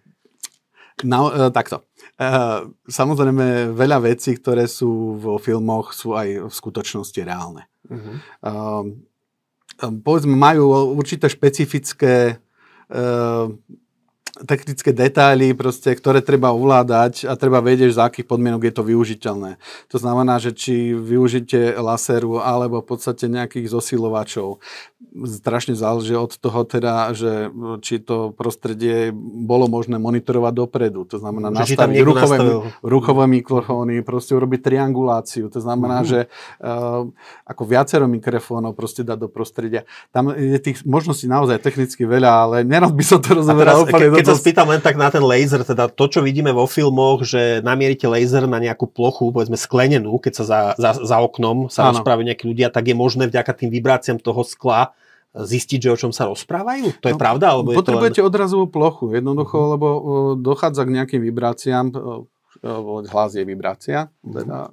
[1.04, 1.84] no, uh, takto.
[2.16, 7.68] Uh, samozrejme, veľa vecí, ktoré sú vo filmoch, sú aj v skutočnosti reálne.
[7.92, 8.16] Uh-huh.
[8.40, 8.84] Uh,
[10.00, 12.40] povedzme, majú určité špecifické
[12.88, 13.52] uh,
[14.46, 19.58] technické detaily, proste, ktoré treba ovládať a treba vedieť, za akých podmienok je to využiteľné.
[19.90, 24.62] To znamená, že či využite laseru alebo v podstate nejakých zosilovačov
[25.26, 27.50] strašne záleží od toho teda, že
[27.82, 31.06] či to prostredie bolo možné monitorovať dopredu.
[31.10, 32.38] To znamená že nastaviť ruchové,
[32.82, 35.50] ruchové mikrofóny, proste urobiť trianguláciu.
[35.50, 36.10] To znamená, uh-huh.
[36.10, 36.20] že
[36.62, 37.06] uh,
[37.46, 39.86] ako viacero mikrofónov proste dať do prostredia.
[40.14, 44.14] Tam je tých možností naozaj technicky veľa, ale nerad by som to rozoberal úplne.
[44.14, 47.24] Ke, keď sa spýtam len tak na ten laser, teda to, čo vidíme vo filmoch,
[47.24, 51.96] že namierite laser na nejakú plochu, povedzme sklenenú, keď sa za, za, za oknom sa
[51.96, 54.92] rozprávajú nejakí ľudia, tak je možné vďaka tým vibráciám toho skla
[55.38, 56.98] zistiť, že o čom sa rozprávajú?
[57.04, 57.54] To je no, pravda?
[57.54, 58.32] Alebo potrebujete je to len...
[58.34, 59.72] odrazovú plochu, jednoducho, uh-huh.
[59.78, 59.88] lebo
[60.40, 61.86] dochádza k nejakým vibráciám,
[63.12, 64.72] hlas je vibrácia, teda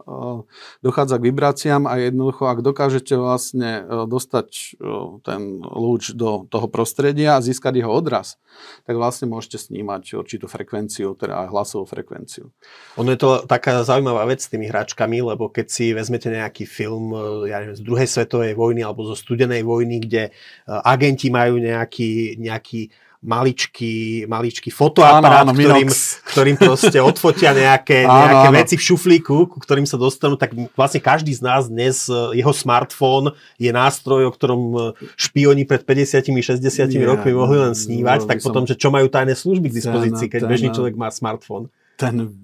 [0.81, 4.81] dochádza k vibráciám a jednoducho, ak dokážete vlastne dostať
[5.25, 8.40] ten lúč do toho prostredia a získať jeho odraz,
[8.87, 12.55] tak vlastne môžete snímať určitú frekvenciu, teda hlasovú frekvenciu.
[12.97, 17.16] Ono je to taká zaujímavá vec s tými hračkami, lebo keď si vezmete nejaký film
[17.44, 20.31] ja neviem, z druhej svetovej vojny alebo zo studenej vojny, kde
[20.66, 22.94] agenti majú nejaký, nejaký
[23.25, 25.88] maličký, maličký fotoaparát, áno, áno, ktorým,
[26.35, 30.99] ktorým proste odfotia nejaké, nejaké áno, veci v šuflíku, ku ktorým sa dostanú, tak vlastne
[30.99, 34.79] každý z nás dnes, e, jeho smartfón je nástroj, o ktorom e,
[35.14, 36.59] špioni pred 50-60
[36.90, 40.42] yeah, rokmi mohli len snívať, tak potom, že čo majú tajné služby k dispozícii, keď
[40.51, 41.70] bežný človek má smartfón.
[41.94, 42.35] Ten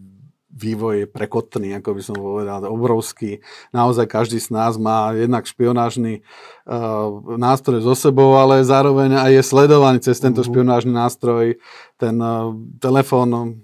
[0.51, 3.39] vývoj je prekotný, ako by som povedal, obrovský.
[3.71, 6.27] Naozaj každý z nás má jednak špionážny
[6.67, 10.51] uh, nástroj so sebou, ale zároveň aj je sledovaný cez tento uh-huh.
[10.51, 11.57] špionážny nástroj,
[11.97, 12.51] ten uh,
[12.83, 13.63] telefón,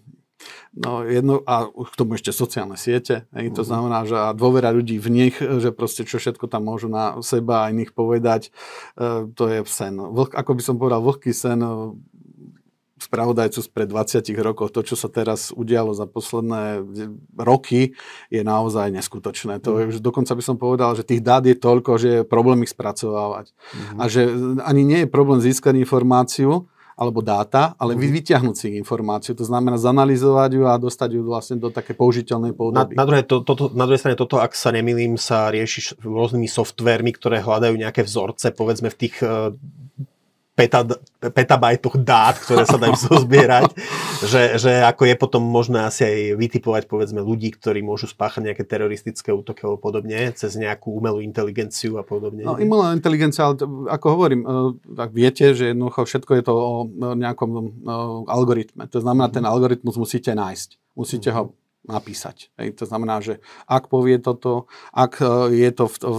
[0.77, 3.25] No jedno, a k tomu ešte sociálne siete.
[3.33, 3.71] Hej, to uh-huh.
[3.73, 7.65] znamená, že a dôvera ľudí v nich, že proste čo všetko tam môžu na seba
[7.65, 8.53] a iných povedať,
[9.01, 9.97] uh, to je sen.
[9.97, 11.65] Vlh, ako by som povedal, vlhký sen
[12.97, 14.73] spravodajcu spred 20 rokov.
[14.73, 16.81] To, čo sa teraz udialo za posledné
[17.37, 17.93] roky,
[18.33, 19.61] je naozaj neskutočné.
[19.63, 22.65] To je, že dokonca by som povedal, že tých dát je toľko, že je problém
[22.65, 23.53] ich spracovávať.
[23.53, 23.99] Mm-hmm.
[24.01, 24.21] A že
[24.65, 28.15] ani nie je problém získať informáciu, alebo dáta, ale mm-hmm.
[28.17, 29.37] vyťahnuť si informáciu.
[29.37, 32.97] To znamená zanalizovať ju a dostať ju vlastne do také použiteľnej podoby.
[32.97, 36.49] Na, na, druhej, to, to, na druhej strane toto, ak sa nemýlim, sa rieši rôznymi
[36.49, 39.21] softvermi, ktoré hľadajú nejaké vzorce, povedzme v tých
[40.57, 40.81] peta,
[41.21, 43.77] petabajtoch dát, ktoré sa dajú zozbierať,
[44.25, 48.65] že, že ako je potom možné asi aj vytipovať povedzme ľudí, ktorí môžu spáchať nejaké
[48.65, 52.47] teroristické útoky alebo podobne, cez nejakú umelú inteligenciu a podobne.
[52.47, 53.61] No, umelá inteligencia, ale
[53.93, 54.49] ako hovorím, e,
[54.97, 56.71] tak viete, že jednoducho všetko je to o
[57.19, 57.63] nejakom o,
[58.31, 58.89] algoritme.
[58.89, 59.53] To znamená, ten mhm.
[59.53, 60.97] algoritmus musíte nájsť.
[60.97, 62.51] Musíte ho mhm napísať.
[62.59, 62.83] Hej.
[62.83, 63.39] To znamená, že
[63.71, 66.19] ak povie toto, ak e, je to v, v,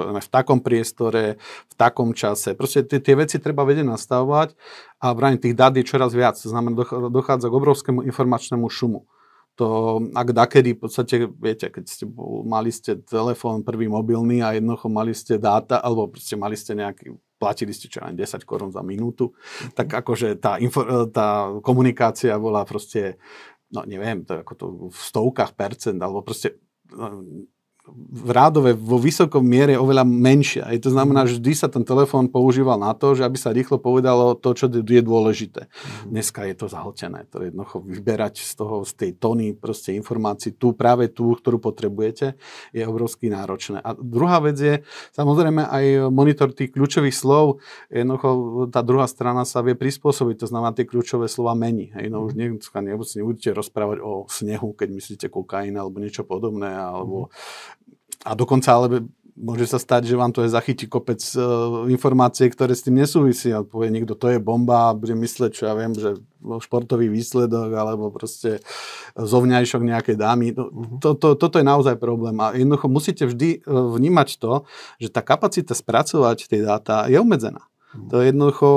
[0.00, 1.36] v takom priestore,
[1.68, 4.56] v takom čase, proste tie, tie veci treba vedieť nastavovať
[5.00, 6.40] a v tých dát je čoraz viac.
[6.40, 6.74] To znamená,
[7.12, 9.04] dochádza k obrovskému informačnému šumu.
[9.58, 12.04] To, ak dakedy, v podstate, viete, keď ste
[12.48, 17.12] mali ste telefón prvý mobilný a jednoducho mali ste dáta, alebo proste mali ste nejaký
[17.36, 19.32] platili ste čo len 10 korún za minútu,
[19.72, 23.16] tak akože tá, info, tá komunikácia bola proste
[23.70, 26.58] no neviem, to ako to v stovkách percent, alebo proste
[26.90, 27.22] no,
[27.88, 30.68] v rádove vo vysokom miere oveľa menšia.
[30.68, 33.80] I to znamená, že vždy sa ten telefón používal na to, že aby sa rýchlo
[33.80, 35.66] povedalo to, čo je dôležité.
[35.66, 36.12] Mm.
[36.12, 37.24] Dneska je to zahltené.
[37.32, 41.56] To je jednoducho vyberať z toho, z tej tony proste informácií, tú práve tú, ktorú
[41.56, 42.36] potrebujete,
[42.76, 43.80] je obrovsky náročné.
[43.80, 44.74] A druhá vec je,
[45.16, 48.28] samozrejme aj monitor tých kľúčových slov, jednoducho
[48.68, 51.96] tá druhá strana sa vie prispôsobiť, to znamená, tie kľúčové slova mení.
[51.96, 52.60] Hej, no už mhm.
[52.60, 57.70] dneska nebudete rozprávať o snehu, keď myslíte kokain alebo niečo podobné, alebo mm
[58.24, 58.86] a dokonca ale
[59.40, 63.64] môže sa stať, že vám to je zachytí kopec uh, informácie, ktoré s tým nesúvisia.
[63.64, 68.12] Povie niekto, to je bomba a bude mysleť, čo ja viem, že športový výsledok alebo
[68.12, 68.60] proste
[69.16, 70.52] zovňajšok nejakej dámy.
[70.52, 70.96] To, mhm.
[71.00, 74.68] to, to, toto je naozaj problém a jednoducho musíte vždy uh, vnímať to,
[75.00, 77.64] že tá kapacita spracovať tie dáta je obmedzená.
[77.96, 78.08] Mhm.
[78.12, 78.68] To je jednoducho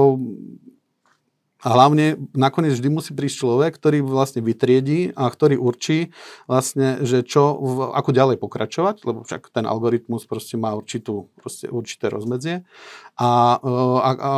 [1.63, 6.11] a hlavne nakoniec vždy musí prísť človek, ktorý vlastne vytriedí a ktorý určí
[6.43, 7.55] vlastne, že čo,
[7.95, 12.67] ako ďalej pokračovať, lebo však ten algoritmus proste má určitú, proste určité rozmedzie
[13.15, 14.31] a, a, a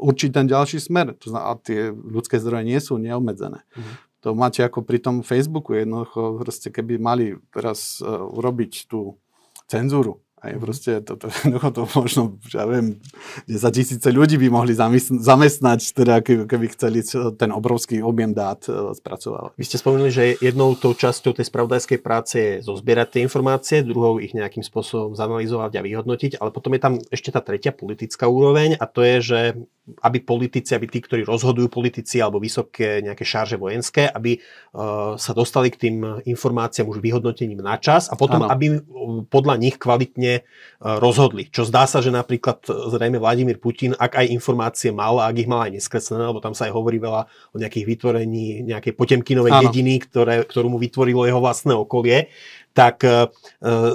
[0.00, 1.12] určí ten ďalší smer.
[1.20, 3.60] To znamená, a tie ľudské zdroje nie sú neobmedzené.
[3.76, 3.92] Mhm.
[4.22, 9.18] To máte ako pri tom Facebooku jednoducho, proste keby mali teraz uh, urobiť tú
[9.66, 12.98] cenzúru aj proste to, to, to, to možno, ja viem,
[13.46, 17.06] 10 tisíce ľudí by mohli zamestnať, teda keby, chceli
[17.38, 19.54] ten obrovský objem dát e, spracovať.
[19.54, 24.18] Vy ste spomenuli, že jednou tou časťou tej spravodajskej práce je zozbierať tie informácie, druhou
[24.18, 28.74] ich nejakým spôsobom zanalizovať a vyhodnotiť, ale potom je tam ešte tá tretia politická úroveň
[28.82, 29.40] a to je, že
[29.82, 35.34] aby politici, aby tí, ktorí rozhodujú politici alebo vysoké nejaké šarže vojenské, aby uh, sa
[35.34, 38.54] dostali k tým informáciám už vyhodnotením na čas a potom, ano.
[38.54, 38.78] aby
[39.26, 40.31] podľa nich kvalitne
[40.82, 41.50] rozhodli.
[41.52, 45.48] Čo zdá sa, že napríklad e, zrejme Vladimír Putin, ak aj informácie mal, ak ich
[45.50, 49.62] mal aj neskreslené, lebo tam sa aj hovorí veľa o nejakých vytvorení nejakej potemkinovej ano.
[49.68, 52.32] dediny, ktoré, ktorú mu vytvorilo jeho vlastné okolie,
[52.72, 53.28] tak e,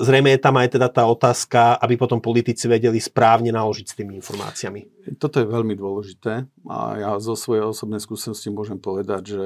[0.06, 4.13] zrejme je tam aj teda tá otázka, aby potom politici vedeli správne naložiť s tými
[4.21, 5.12] informáciami.
[5.17, 9.43] Toto je veľmi dôležité a ja zo svojej osobnej skúsenosti môžem povedať, že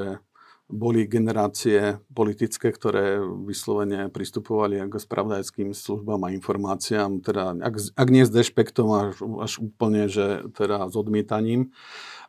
[0.72, 8.24] boli generácie politické, ktoré vyslovene pristupovali k spravodajským službám a informáciám, teda ak, ak nie
[8.24, 11.76] s dešpektom, až, až úplne, že teda s odmietaním.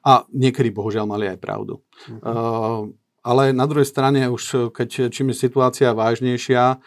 [0.02, 1.78] A niekedy bohužiaľ mali aj pravdu.
[2.11, 2.18] Uh-huh.
[2.26, 2.83] Uh,
[3.22, 6.82] ale na druhej strane už keď čím je situácia vážnejšia,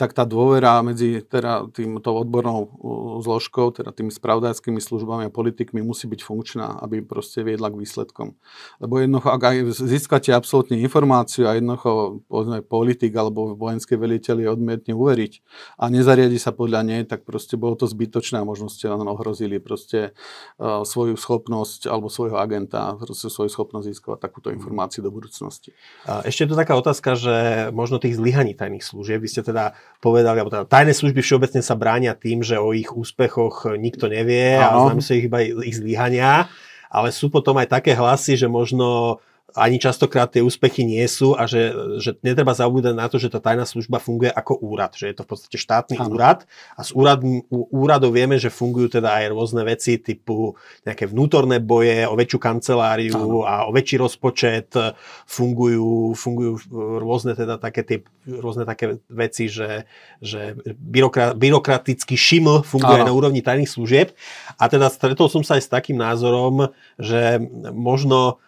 [0.00, 2.72] tak tá dôvera medzi teda týmto odbornou
[3.20, 8.32] zložkou, teda tými spravodajskými službami a politikmi musí byť funkčná, aby proste viedla k výsledkom.
[8.80, 14.96] Lebo jednoducho, ak aj získate absolútne informáciu a jednoducho povedzme, politik alebo vojenské veliteľ odmietne
[14.96, 15.32] uveriť
[15.76, 19.60] a nezariadi sa podľa nej, tak proste bolo to zbytočné a možno ste len ohrozili
[19.60, 20.16] proste
[20.56, 25.73] uh, svoju schopnosť alebo svojho agenta, proste svoju schopnosť získavať takúto informáciu do budúcnosti.
[26.04, 27.36] Ešte je tu taká otázka, že
[27.72, 29.72] možno tých zlyhaní tajných služieb, vy ste teda
[30.04, 34.60] povedali, alebo teda tajné služby všeobecne sa bránia tým, že o ich úspechoch nikto nevie
[34.60, 34.68] Aha.
[34.68, 36.52] a znamená si ich iba ich zlyhania,
[36.92, 39.18] ale sú potom aj také hlasy, že možno
[39.54, 41.70] ani častokrát tie úspechy nie sú a že,
[42.02, 45.22] že netreba zabúdať na to, že tá tajná služba funguje ako úrad, že je to
[45.22, 46.10] v podstate štátny ano.
[46.10, 46.42] úrad
[46.74, 47.22] a z úrad,
[47.70, 53.14] úradov vieme, že fungujú teda aj rôzne veci typu nejaké vnútorné boje, o väčšiu kanceláriu
[53.14, 53.46] ano.
[53.46, 54.74] a o väčší rozpočet,
[55.22, 56.58] fungujú, fungujú
[56.98, 59.86] rôzne teda také tie, rôzne také veci, že,
[60.18, 63.06] že byrokra, byrokratický šiml funguje ano.
[63.06, 64.18] na úrovni tajných služieb
[64.58, 67.38] a teda stretol som sa aj s takým názorom, že
[67.70, 68.42] možno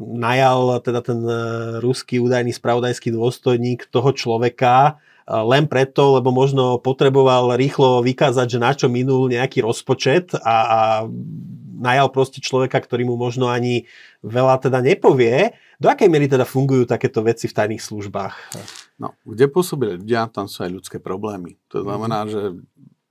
[0.00, 1.36] najal teda ten uh,
[1.82, 8.58] ruský údajný spravodajský dôstojník toho človeka uh, len preto, lebo možno potreboval rýchlo vykázať, že
[8.58, 10.80] na čo minul nejaký rozpočet a, a
[11.74, 13.84] najal proste človeka, ktorý mu možno ani
[14.24, 15.52] veľa teda nepovie.
[15.76, 18.34] Do akej miery teda fungujú takéto veci v tajných službách?
[18.96, 21.58] No, kde pôsobili ľudia, tam sú aj ľudské problémy.
[21.74, 22.56] To znamená, že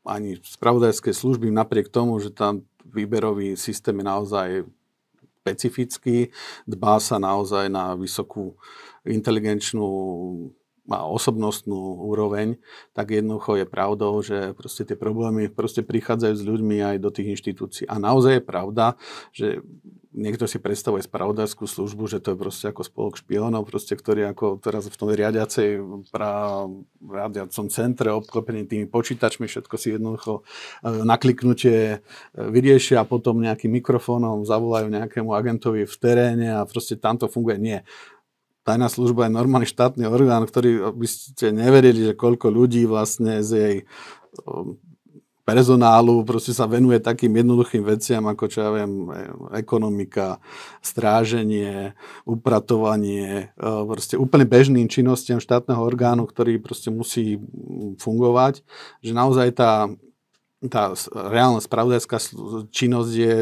[0.08, 4.48] ani spravodajské služby napriek tomu, že tam výberový systém je naozaj
[5.44, 6.32] špecifický,
[6.64, 8.56] dbá sa naozaj na vysokú
[9.04, 9.84] inteligenčnú
[10.92, 12.60] a osobnostnú úroveň,
[12.92, 17.40] tak jednoducho je pravdou, že proste tie problémy proste prichádzajú s ľuďmi aj do tých
[17.40, 17.88] inštitúcií.
[17.88, 18.86] A naozaj je pravda,
[19.32, 19.64] že
[20.14, 24.62] niekto si predstavuje spravodajskú službu, že to je proste ako spolok špionov, proste, ktorý ako
[24.62, 25.70] teraz v tom riadiacej
[26.14, 26.68] pra,
[27.00, 30.44] riadiacom centre obklopený tými počítačmi, všetko si jednoducho
[30.86, 31.98] e, nakliknutie e,
[32.38, 37.58] vyriešia a potom nejakým mikrofónom zavolajú nejakému agentovi v teréne a proste tam to funguje.
[37.58, 37.80] Nie
[38.64, 43.52] tajná služba je normálny štátny orgán, ktorý by ste neverili, že koľko ľudí vlastne z
[43.52, 43.76] jej
[44.48, 44.80] um,
[45.44, 49.12] personálu proste sa venuje takým jednoduchým veciam, ako čo ja viem,
[49.52, 50.40] ekonomika,
[50.80, 57.44] stráženie, upratovanie, e, proste úplne bežným činnostiam štátneho orgánu, ktorý proste musí
[58.00, 58.64] fungovať,
[59.04, 59.92] že naozaj tá
[60.72, 62.18] tá reálna spravodajská
[62.72, 63.36] činnosť je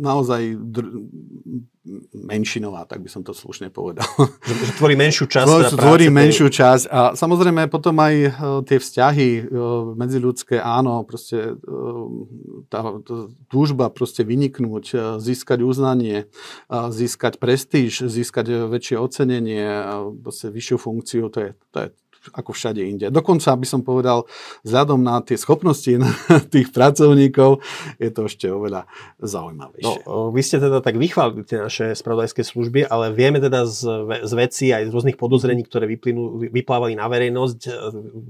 [0.00, 1.08] naozaj dr-
[2.12, 4.04] menšinová, tak by som to slušne povedal.
[4.44, 5.46] Že, tvorí menšiu časť.
[5.48, 8.30] Tvorí, tvorí menšiu časť a samozrejme potom aj uh,
[8.64, 12.06] tie vzťahy uh, medziľudské, áno, proste uh,
[12.68, 13.00] tá,
[13.48, 16.28] túžba proste vyniknúť, získať uznanie,
[16.68, 19.64] získať prestíž, získať väčšie ocenenie,
[20.20, 21.88] proste vyššiu funkciu, to je, to je
[22.32, 23.06] ako všade inde.
[23.08, 24.24] Dokonca by som povedal,
[24.64, 25.88] vzhľadom na tie schopnosti
[26.54, 27.60] tých pracovníkov,
[27.98, 28.84] je to ešte oveľa
[29.20, 30.06] zaujímavejšie.
[30.06, 33.80] No, vy ste teda tak vychválili tie naše spravodajské služby, ale vieme teda z,
[34.24, 37.70] z veci aj z rôznych podozrení, ktoré vyplynú, vyplávali na verejnosť, e,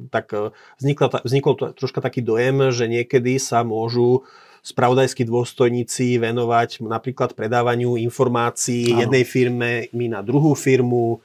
[0.09, 4.25] tak e, vznikla, vznikol troška taký dojem, že niekedy sa môžu
[4.63, 9.07] spravodajskí dôstojníci venovať napríklad predávaniu informácií ano.
[9.07, 11.23] jednej firme na druhú firmu,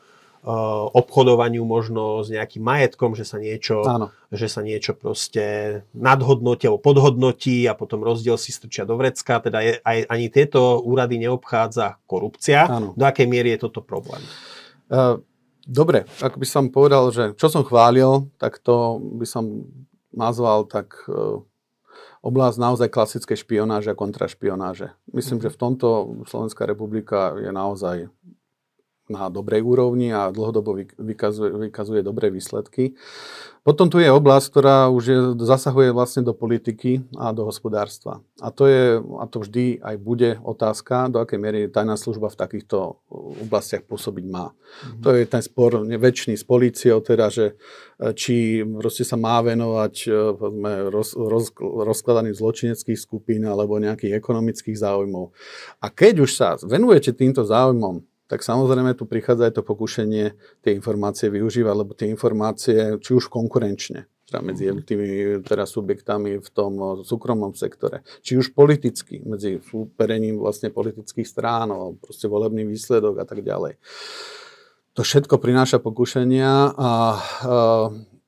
[0.92, 4.12] obchodovaniu možno s nejakým majetkom, že sa niečo, Áno.
[4.28, 9.40] že sa niečo proste nadhodnotí alebo podhodnotí a potom rozdiel si strčia do vrecka.
[9.40, 12.68] Teda je, aj, ani tieto úrady neobchádza korupcia.
[12.68, 12.92] Áno.
[12.92, 14.20] Do akej miery je toto problém?
[14.92, 15.24] Uh,
[15.64, 19.64] dobre, ak by som povedal, že čo som chválil, tak to by som
[20.12, 21.40] nazval tak uh,
[22.20, 24.92] oblasť naozaj klasickej špionáže a kontrašpionáže.
[25.16, 25.44] Myslím, mm.
[25.48, 25.88] že v tomto
[26.28, 28.12] Slovenská republika je naozaj
[29.14, 32.98] na dobrej úrovni a dlhodobo vykazuje, vykazuje dobré výsledky.
[33.64, 38.20] Potom tu je oblasť, ktorá už je, zasahuje vlastne do politiky a do hospodárstva.
[38.44, 42.40] A to je, a to vždy aj bude otázka, do akej miery tajná služba v
[42.44, 43.00] takýchto
[43.48, 44.52] oblastiach pôsobiť má.
[44.52, 45.02] Mm-hmm.
[45.08, 47.56] To je ten spor väčší s políciou, teda, že
[48.04, 50.16] e, či proste sa má venovať e,
[50.92, 55.32] roz, roz, rozkladaným zločineckých skupín alebo nejakých ekonomických záujmov.
[55.80, 60.26] A keď už sa venujete týmto záujmom, tak samozrejme tu prichádza aj to pokušenie
[60.64, 64.70] tie informácie využívať, lebo tie informácie, či už konkurenčne, teda medzi mhm.
[64.72, 71.70] jednotlivými teda subjektami v tom súkromnom sektore, či už politicky, medzi súperením vlastne politických strán,
[72.00, 73.78] proste volebný výsledok a tak ďalej.
[74.94, 76.92] To všetko prináša pokušenia a, a,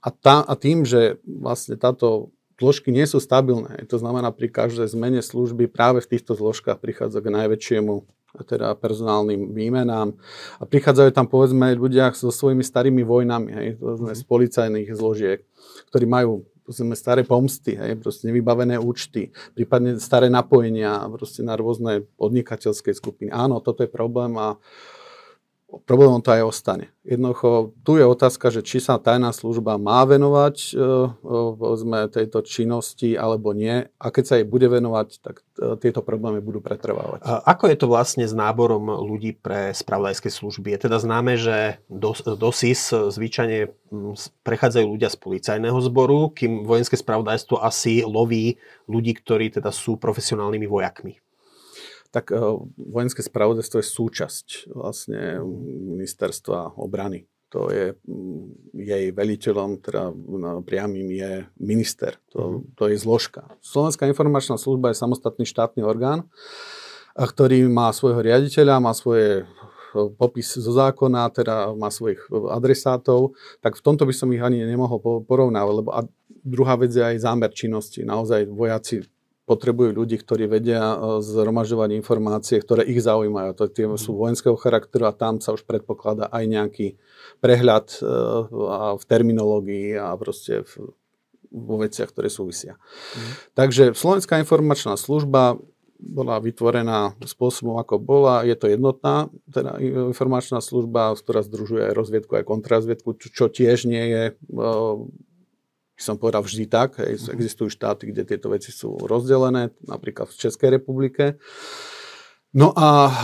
[0.01, 3.85] a, tá, a tým, že vlastne táto zložky nie sú stabilné.
[3.91, 7.93] To znamená, pri každej zmene služby práve v týchto zložkách prichádza k najväčšiemu
[8.43, 10.17] teda personálnym výmenám.
[10.59, 15.39] A prichádzajú tam povedzme ľudia so svojimi starými vojnami, hej, povedzme, z policajných zložiek,
[15.93, 22.09] ktorí majú povedzme, staré pomsty, hej, proste nevybavené účty, prípadne staré napojenia proste na rôzne
[22.17, 23.29] podnikateľské skupiny.
[23.29, 24.57] Áno, toto je problém a
[25.83, 26.85] problémom to aj ostane.
[27.05, 30.69] Jednoducho, tu je otázka, že či sa tajná služba má venovať e,
[31.59, 33.85] povedzme, tejto činnosti alebo nie.
[34.01, 37.21] A keď sa jej bude venovať, tak e, tieto problémy budú pretrvávať.
[37.21, 40.73] A ako je to vlastne s náborom ľudí pre spravodajské služby?
[40.73, 43.69] Je teda známe, že do, do SIS zvyčajne
[44.41, 48.57] prechádzajú ľudia z policajného zboru, kým vojenské spravodajstvo asi loví
[48.89, 51.24] ľudí, ktorí teda sú profesionálnymi vojakmi
[52.15, 52.39] tak eh,
[52.79, 55.43] vojenské spravodajstvo je súčasť vlastne
[55.99, 57.27] ministerstva obrany.
[57.51, 62.15] To je, mm, jej veliteľom, teda no, priamým je minister.
[62.31, 62.79] To, mhm.
[62.79, 63.51] to je zložka.
[63.59, 66.31] Slovenská informačná služba je samostatný štátny orgán,
[67.15, 73.75] ktorý má svojho riaditeľa, má svoje eh, popis zo zákona, teda má svojich adresátov, tak
[73.75, 76.07] v tomto by som ich ani nemohol porovnávať, lebo a
[76.45, 78.05] druhá vec je aj zámer činnosti.
[78.07, 79.03] Naozaj vojaci
[79.45, 83.53] potrebujú ľudí, ktorí vedia e, zhromažďovať informácie, ktoré ich zaujímajú.
[83.61, 84.19] To tie sú mhm.
[84.19, 86.87] vojenského charakteru a tam sa už predpokladá aj nejaký
[87.39, 87.97] prehľad e,
[88.97, 90.91] v terminológii a proste v,
[91.53, 92.75] vo veciach, ktoré súvisia.
[92.75, 93.31] Mm.
[93.53, 95.61] Takže Slovenská informačná služba
[95.95, 98.43] bola vytvorená spôsobom, ako bola.
[98.43, 99.79] Je to jednotná teda
[100.11, 104.33] informačná služba, ktorá združuje aj rozviedku, aj kontrazviedku, čo tiež nie je e,
[105.95, 106.99] som povedal vždy tak.
[106.99, 107.31] Hej.
[107.31, 107.39] Mhm.
[107.39, 111.39] Existujú štáty, kde tieto veci sú rozdelené, napríklad v Českej republike.
[112.55, 113.15] No a e,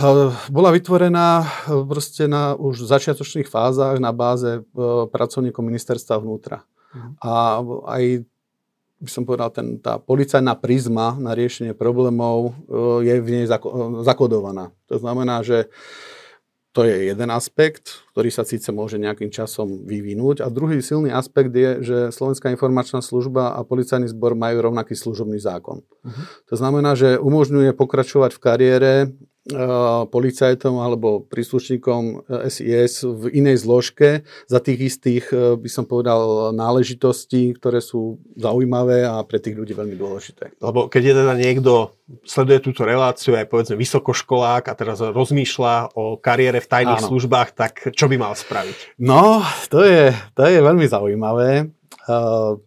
[0.52, 1.46] bola vytvorená e,
[1.88, 4.62] proste na už začiatočných fázach na báze e,
[5.08, 6.68] pracovníkov ministerstva vnútra.
[6.92, 7.10] Mhm.
[7.24, 7.32] A
[7.96, 8.04] aj
[9.02, 12.54] by som povedal, ten, tá policajná prizma na riešenie problémov
[13.02, 13.50] je v nej
[14.06, 14.70] zakodovaná.
[14.86, 15.66] To znamená, že
[16.72, 20.40] to je jeden aspekt, ktorý sa síce môže nejakým časom vyvinúť.
[20.40, 25.36] A druhý silný aspekt je, že Slovenská informačná služba a policajný zbor majú rovnaký služobný
[25.36, 25.84] zákon.
[25.84, 26.24] Uh-huh.
[26.48, 28.92] To znamená, že umožňuje pokračovať v kariére
[30.06, 36.54] policajtom alebo príslušníkom SIS eh, v inej zložke za tých istých, eh, by som povedal,
[36.54, 40.54] náležitostí, ktoré sú zaujímavé a pre tých ľudí veľmi dôležité.
[40.62, 41.72] Lebo keď je teda niekto
[42.22, 47.08] sleduje túto reláciu aj povedzme vysokoškolák a teraz rozmýšľa o kariére v tajných Áno.
[47.10, 49.02] službách, tak čo by mal spraviť?
[49.02, 51.72] No, to je, to je veľmi zaujímavé.
[52.06, 52.60] Uh,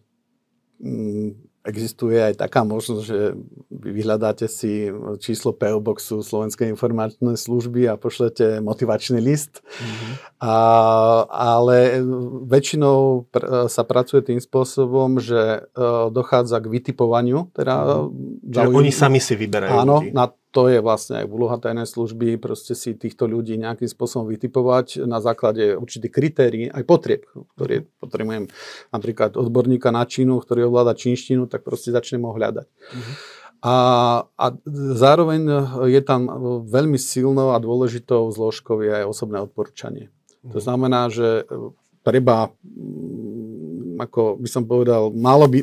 [1.66, 3.34] existuje aj taká možnosť, že
[3.68, 4.88] vy vyhľadáte si
[5.18, 9.60] číslo PO Boxu Slovenskej informačnej služby a pošlete motivačný list.
[9.60, 10.12] Mm-hmm.
[10.40, 10.56] A,
[11.26, 12.00] ale
[12.46, 17.50] väčšinou pr- sa pracuje tým spôsobom, že uh, dochádza k vytipovaniu.
[17.52, 18.54] Teda, mm-hmm.
[18.54, 20.14] Čiže oni sami si vyberajú Áno, ľudí.
[20.14, 25.04] na to je vlastne aj úloha tajnej služby, proste si týchto ľudí nejakým spôsobom vytipovať
[25.04, 28.48] na základe určitých kritérií, aj potrieb, ktoré potrebujem
[28.88, 32.72] napríklad odborníka na čínu, ktorý ovláda čínštinu, tak proste začnem ho hľadať.
[32.72, 33.14] Uh-huh.
[33.68, 33.76] A,
[34.32, 34.46] a
[34.96, 35.44] zároveň
[35.92, 36.24] je tam
[36.64, 40.08] veľmi silnou a dôležitou zložkou je aj osobné odporúčanie.
[40.08, 40.56] Uh-huh.
[40.56, 40.64] To mhm.
[40.64, 41.44] znamená, že
[42.00, 42.48] treba
[43.98, 45.60] ako by som povedal, malo by,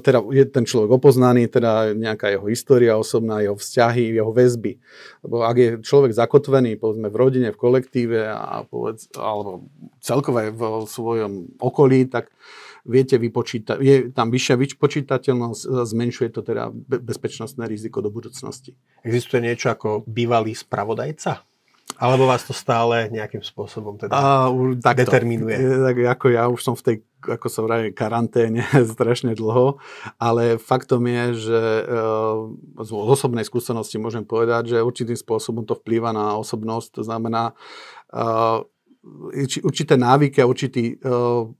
[0.00, 4.78] teda je ten človek opoznaný, teda nejaká jeho história osobná, jeho vzťahy, jeho väzby.
[5.26, 9.66] Lebo ak je človek zakotvený, povedzme, v rodine, v kolektíve a povedz, alebo
[10.00, 12.30] celkové v svojom okolí, tak
[12.82, 18.74] viete vypočítať, je tam vyššia vypočítateľnosť, zmenšuje to teda bezpečnostné riziko do budúcnosti.
[19.06, 21.46] Existuje niečo ako bývalý spravodajca?
[22.02, 25.54] Alebo vás to stále nejakým spôsobom teda a, takto, determinuje?
[25.60, 29.78] Tak ako ja už som v tej, ako sa vraví, karanténe strašne dlho,
[30.18, 31.84] ale faktom je, že e,
[32.82, 37.54] z osobnej skúsenosti môžem povedať, že určitým spôsobom to vplýva na osobnosť, to znamená
[38.10, 38.22] e,
[39.62, 41.10] určité návyky a určitý e,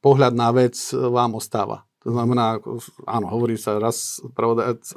[0.03, 1.87] pohľad na vec vám ostáva.
[2.03, 2.59] To znamená,
[3.07, 4.19] áno, hovorí sa raz,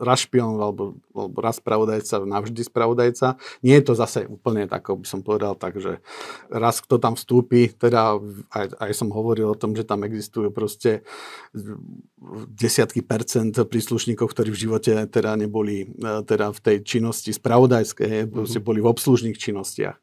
[0.02, 3.38] raz špion alebo, alebo raz spravodajca, navždy spravodajca.
[3.62, 6.02] Nie je to zase úplne tak, by som povedal, tak, že
[6.50, 8.18] raz kto tam vstúpi, teda
[8.50, 11.06] aj, aj som hovoril o tom, že tam existujú proste
[12.58, 15.86] desiatky percent príslušníkov, ktorí v živote teda neboli
[16.26, 18.66] teda v tej činnosti spravodajskej, mm-hmm.
[18.66, 19.98] boli v obslužných činnostiach.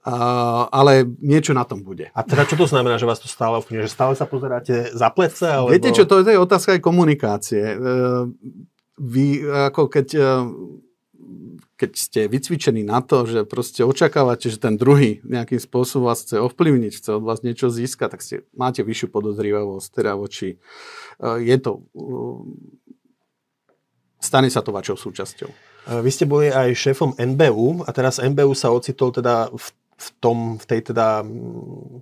[0.00, 2.08] Uh, ale niečo na tom bude.
[2.16, 3.84] A teda čo to znamená, že vás to stále ovplyvňuje?
[3.84, 5.44] Že stále sa pozeráte za plece?
[5.44, 5.76] Alebo...
[5.76, 7.76] Viete čo, to je otázka aj komunikácie.
[7.76, 8.32] Uh,
[8.96, 10.48] vy ako keď, uh,
[11.76, 16.40] keď ste vycvičení na to, že proste očakávate, že ten druhý nejakým spôsobom vás chce
[16.40, 20.56] ovplyvniť, chce od vás niečo získať, tak ste, máte vyššiu podozrivavosť teda voči.
[21.20, 21.84] Uh, je to
[24.20, 25.50] stane sa to vašou súčasťou.
[26.04, 29.66] Vy ste boli aj šéfom NBU a teraz NBU sa ocitol teda v
[30.00, 31.20] v, tom, v tej teda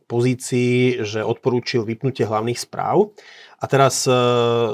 [0.07, 3.11] pozícii, že odporúčil vypnutie hlavných správ.
[3.59, 4.15] A teraz e,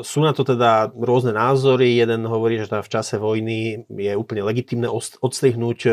[0.05, 1.97] sú na to teda rôzne názory.
[1.97, 4.93] Jeden hovorí, že teda v čase vojny je úplne legitimné
[5.25, 5.91] odstrihnúť e,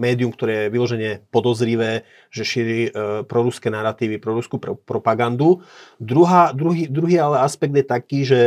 [0.00, 2.90] médium, ktoré je vyložene podozrivé, že šíri e,
[3.28, 5.60] proruské narratívy, proruskú pro, propagandu.
[6.00, 8.40] Druhá, druhý, druhý ale aspekt je taký, že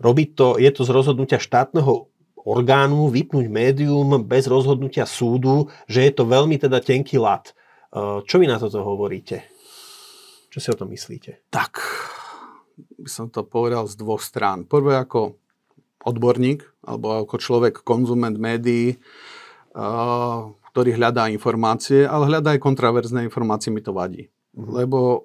[0.00, 2.08] robí to, je to z rozhodnutia štátneho
[2.44, 7.50] orgánu vypnúť médium bez rozhodnutia súdu, že je to veľmi teda tenký lat.
[7.90, 9.48] E, čo vy na toto hovoríte?
[10.52, 11.48] Čo si o tom myslíte?
[11.48, 11.80] Tak,
[13.00, 14.68] by som to povedal z dvoch strán.
[14.68, 15.40] Prvé ako
[16.04, 18.96] odborník, alebo ako človek, konzument médií, e,
[20.70, 24.28] ktorý hľadá informácie, ale hľadá aj kontraverzné informácie, mi to vadí.
[24.52, 24.70] Mhm.
[24.84, 25.20] Lebo e,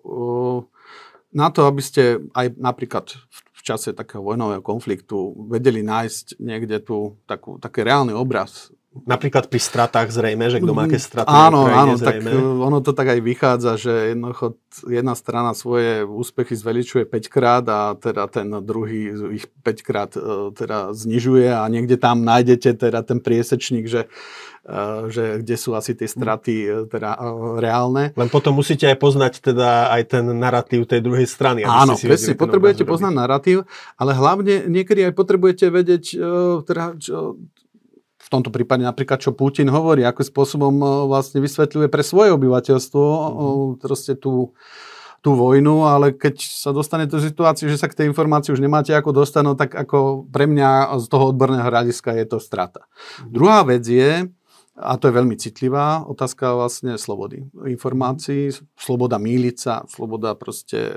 [1.36, 6.80] na to, aby ste aj napríklad v v čase takého vojnového konfliktu vedeli nájsť niekde
[6.80, 8.72] tu takú, taký reálny obraz
[9.06, 12.32] Napríklad pri stratách zrejme, že kto má aké straty Áno, áno, zrejme.
[12.32, 17.30] tak e, ono to tak aj vychádza, že jednoducho jedna strana svoje úspechy zveličuje 5
[17.30, 22.80] krát a teda ten druhý ich 5 krát e, teda znižuje a niekde tam nájdete
[22.80, 24.10] teda ten priesečník, že
[24.66, 27.20] e, že kde sú asi tie straty teda
[27.58, 28.12] reálne.
[28.14, 31.68] Len potom musíte aj poznať teda aj ten narratív tej druhej strany.
[31.68, 33.58] Áno, presne, potrebujete poznať narratív,
[33.96, 36.06] ale hlavne niekedy aj potrebujete vedieť
[36.66, 36.98] teda,
[38.30, 43.02] v tomto prípade napríklad, čo Putin hovorí, akým spôsobom e, vlastne vysvetľuje pre svoje obyvateľstvo
[43.02, 43.82] mm-hmm.
[43.82, 44.54] proste tú,
[45.26, 48.94] tú vojnu, ale keď sa dostane do situácie, že sa k tej informácii už nemáte
[48.94, 52.86] ako dostať, no tak ako pre mňa z toho odborného hľadiska je to strata.
[52.86, 53.34] Mm-hmm.
[53.34, 54.30] Druhá vec je,
[54.78, 60.94] a to je veľmi citlivá otázka vlastne slobody informácií, sloboda míliť sa, sloboda proste e,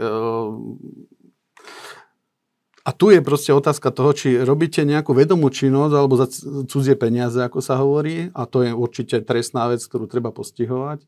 [2.83, 6.26] a tu je proste otázka toho, či robíte nejakú vedomú činnosť alebo za
[6.66, 11.07] cudzie peniaze, ako sa hovorí, a to je určite trestná vec, ktorú treba postihovať.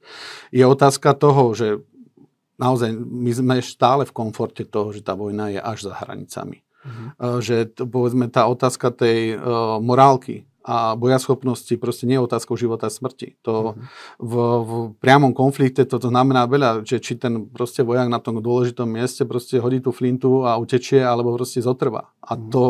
[0.54, 1.82] Je otázka toho, že
[2.62, 6.62] naozaj my sme stále v komforte toho, že tá vojna je až za hranicami.
[6.84, 7.42] Uh-huh.
[7.42, 12.92] Že povedzme tá otázka tej uh, morálky, a bojaschopnosti proste nie je otázkou života a
[12.92, 13.36] smrti.
[13.44, 13.84] To mm-hmm.
[14.16, 14.34] v,
[14.64, 19.28] v priamom konflikte to, znamená veľa, že či ten proste vojak na tom dôležitom mieste
[19.28, 22.08] proste hodí tú flintu a utečie, alebo proste zotrvá.
[22.24, 22.48] A mm-hmm.
[22.48, 22.64] to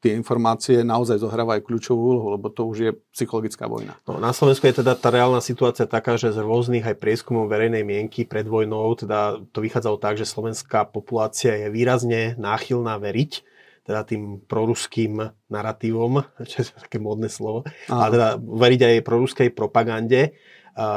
[0.00, 4.00] tie informácie naozaj zohrávajú kľúčovú úlohu, lebo to už je psychologická vojna.
[4.08, 7.84] No, na Slovensku je teda tá reálna situácia taká, že z rôznych aj prieskumov verejnej
[7.84, 13.49] mienky pred vojnou, teda to vychádzalo tak, že slovenská populácia je výrazne náchylná veriť
[13.90, 15.18] teda tým proruským
[15.50, 20.38] narratívom, čo je také módne slovo, a teda veriť aj proruskej propagande.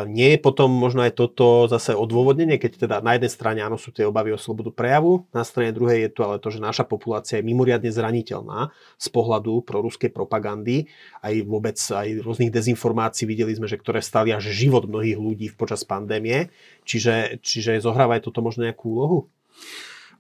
[0.06, 3.90] Nie je potom možno aj toto zase odôvodnenie, keď teda na jednej strane áno sú
[3.90, 7.42] tie obavy o slobodu prejavu, na strane druhej je tu ale to, že naša populácia
[7.42, 8.70] je mimoriadne zraniteľná
[9.02, 10.88] z pohľadu proruskej propagandy,
[11.26, 15.82] aj vôbec aj rôznych dezinformácií videli sme, že ktoré stali až život mnohých ľudí počas
[15.82, 16.54] pandémie.
[16.86, 19.20] Čiže, čiže zohráva aj toto možno nejakú úlohu?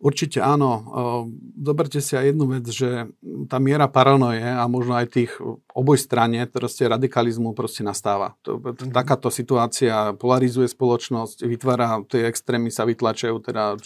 [0.04, 0.84] Určite áno.
[1.56, 3.08] Zoberte si aj jednu vec, že
[3.48, 5.32] tá miera paranoje a možno aj tých
[5.72, 8.36] oboj strane proste radikalizmu proste nastáva.
[8.44, 8.92] Mhm.
[8.92, 13.80] Takáto situácia polarizuje spoločnosť, vytvára, tie extrémy sa vytlačajú teda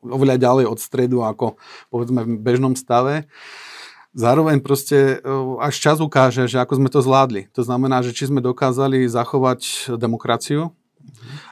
[0.00, 1.60] oveľa ďalej od stredu ako
[1.92, 3.28] povedzme v bežnom stave.
[4.16, 5.22] Zároveň proste
[5.60, 7.46] až čas ukáže, že ako sme to zvládli.
[7.54, 10.74] To znamená, že či sme dokázali zachovať demokraciu,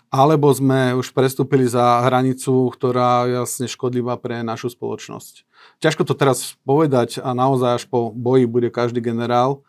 [0.09, 5.45] alebo sme už prestúpili za hranicu, ktorá je jasne škodlivá pre našu spoločnosť.
[5.79, 9.63] Ťažko to teraz povedať a naozaj až po boji bude každý generál,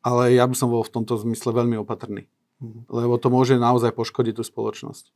[0.00, 2.30] ale ja by som bol v tomto zmysle veľmi opatrný.
[2.60, 2.88] Mhm.
[2.88, 5.10] Lebo to môže naozaj poškodiť tú spoločnosť.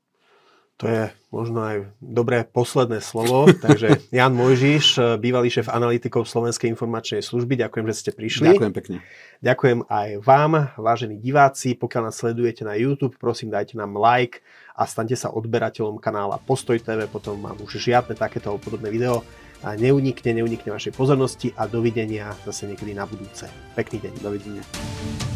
[0.83, 3.47] To je možno aj dobré posledné slovo.
[3.65, 8.55] Takže Jan Mojžiš, bývalý šéf analytikov Slovenskej informačnej služby, ďakujem, že ste prišli.
[8.55, 8.99] Ďakujem pekne.
[9.39, 11.79] Ďakujem aj vám, vážení diváci.
[11.79, 14.43] Pokiaľ nás sledujete na YouTube, prosím, dajte nám like
[14.75, 19.23] a stante sa odberateľom kanála Postoj TV, potom mám už žiadne takéto podobné video
[19.63, 23.49] a neunikne, neunikne vašej pozornosti a dovidenia zase niekedy na budúce.
[23.79, 24.13] Pekný deň.
[24.21, 25.34] Dovidenia.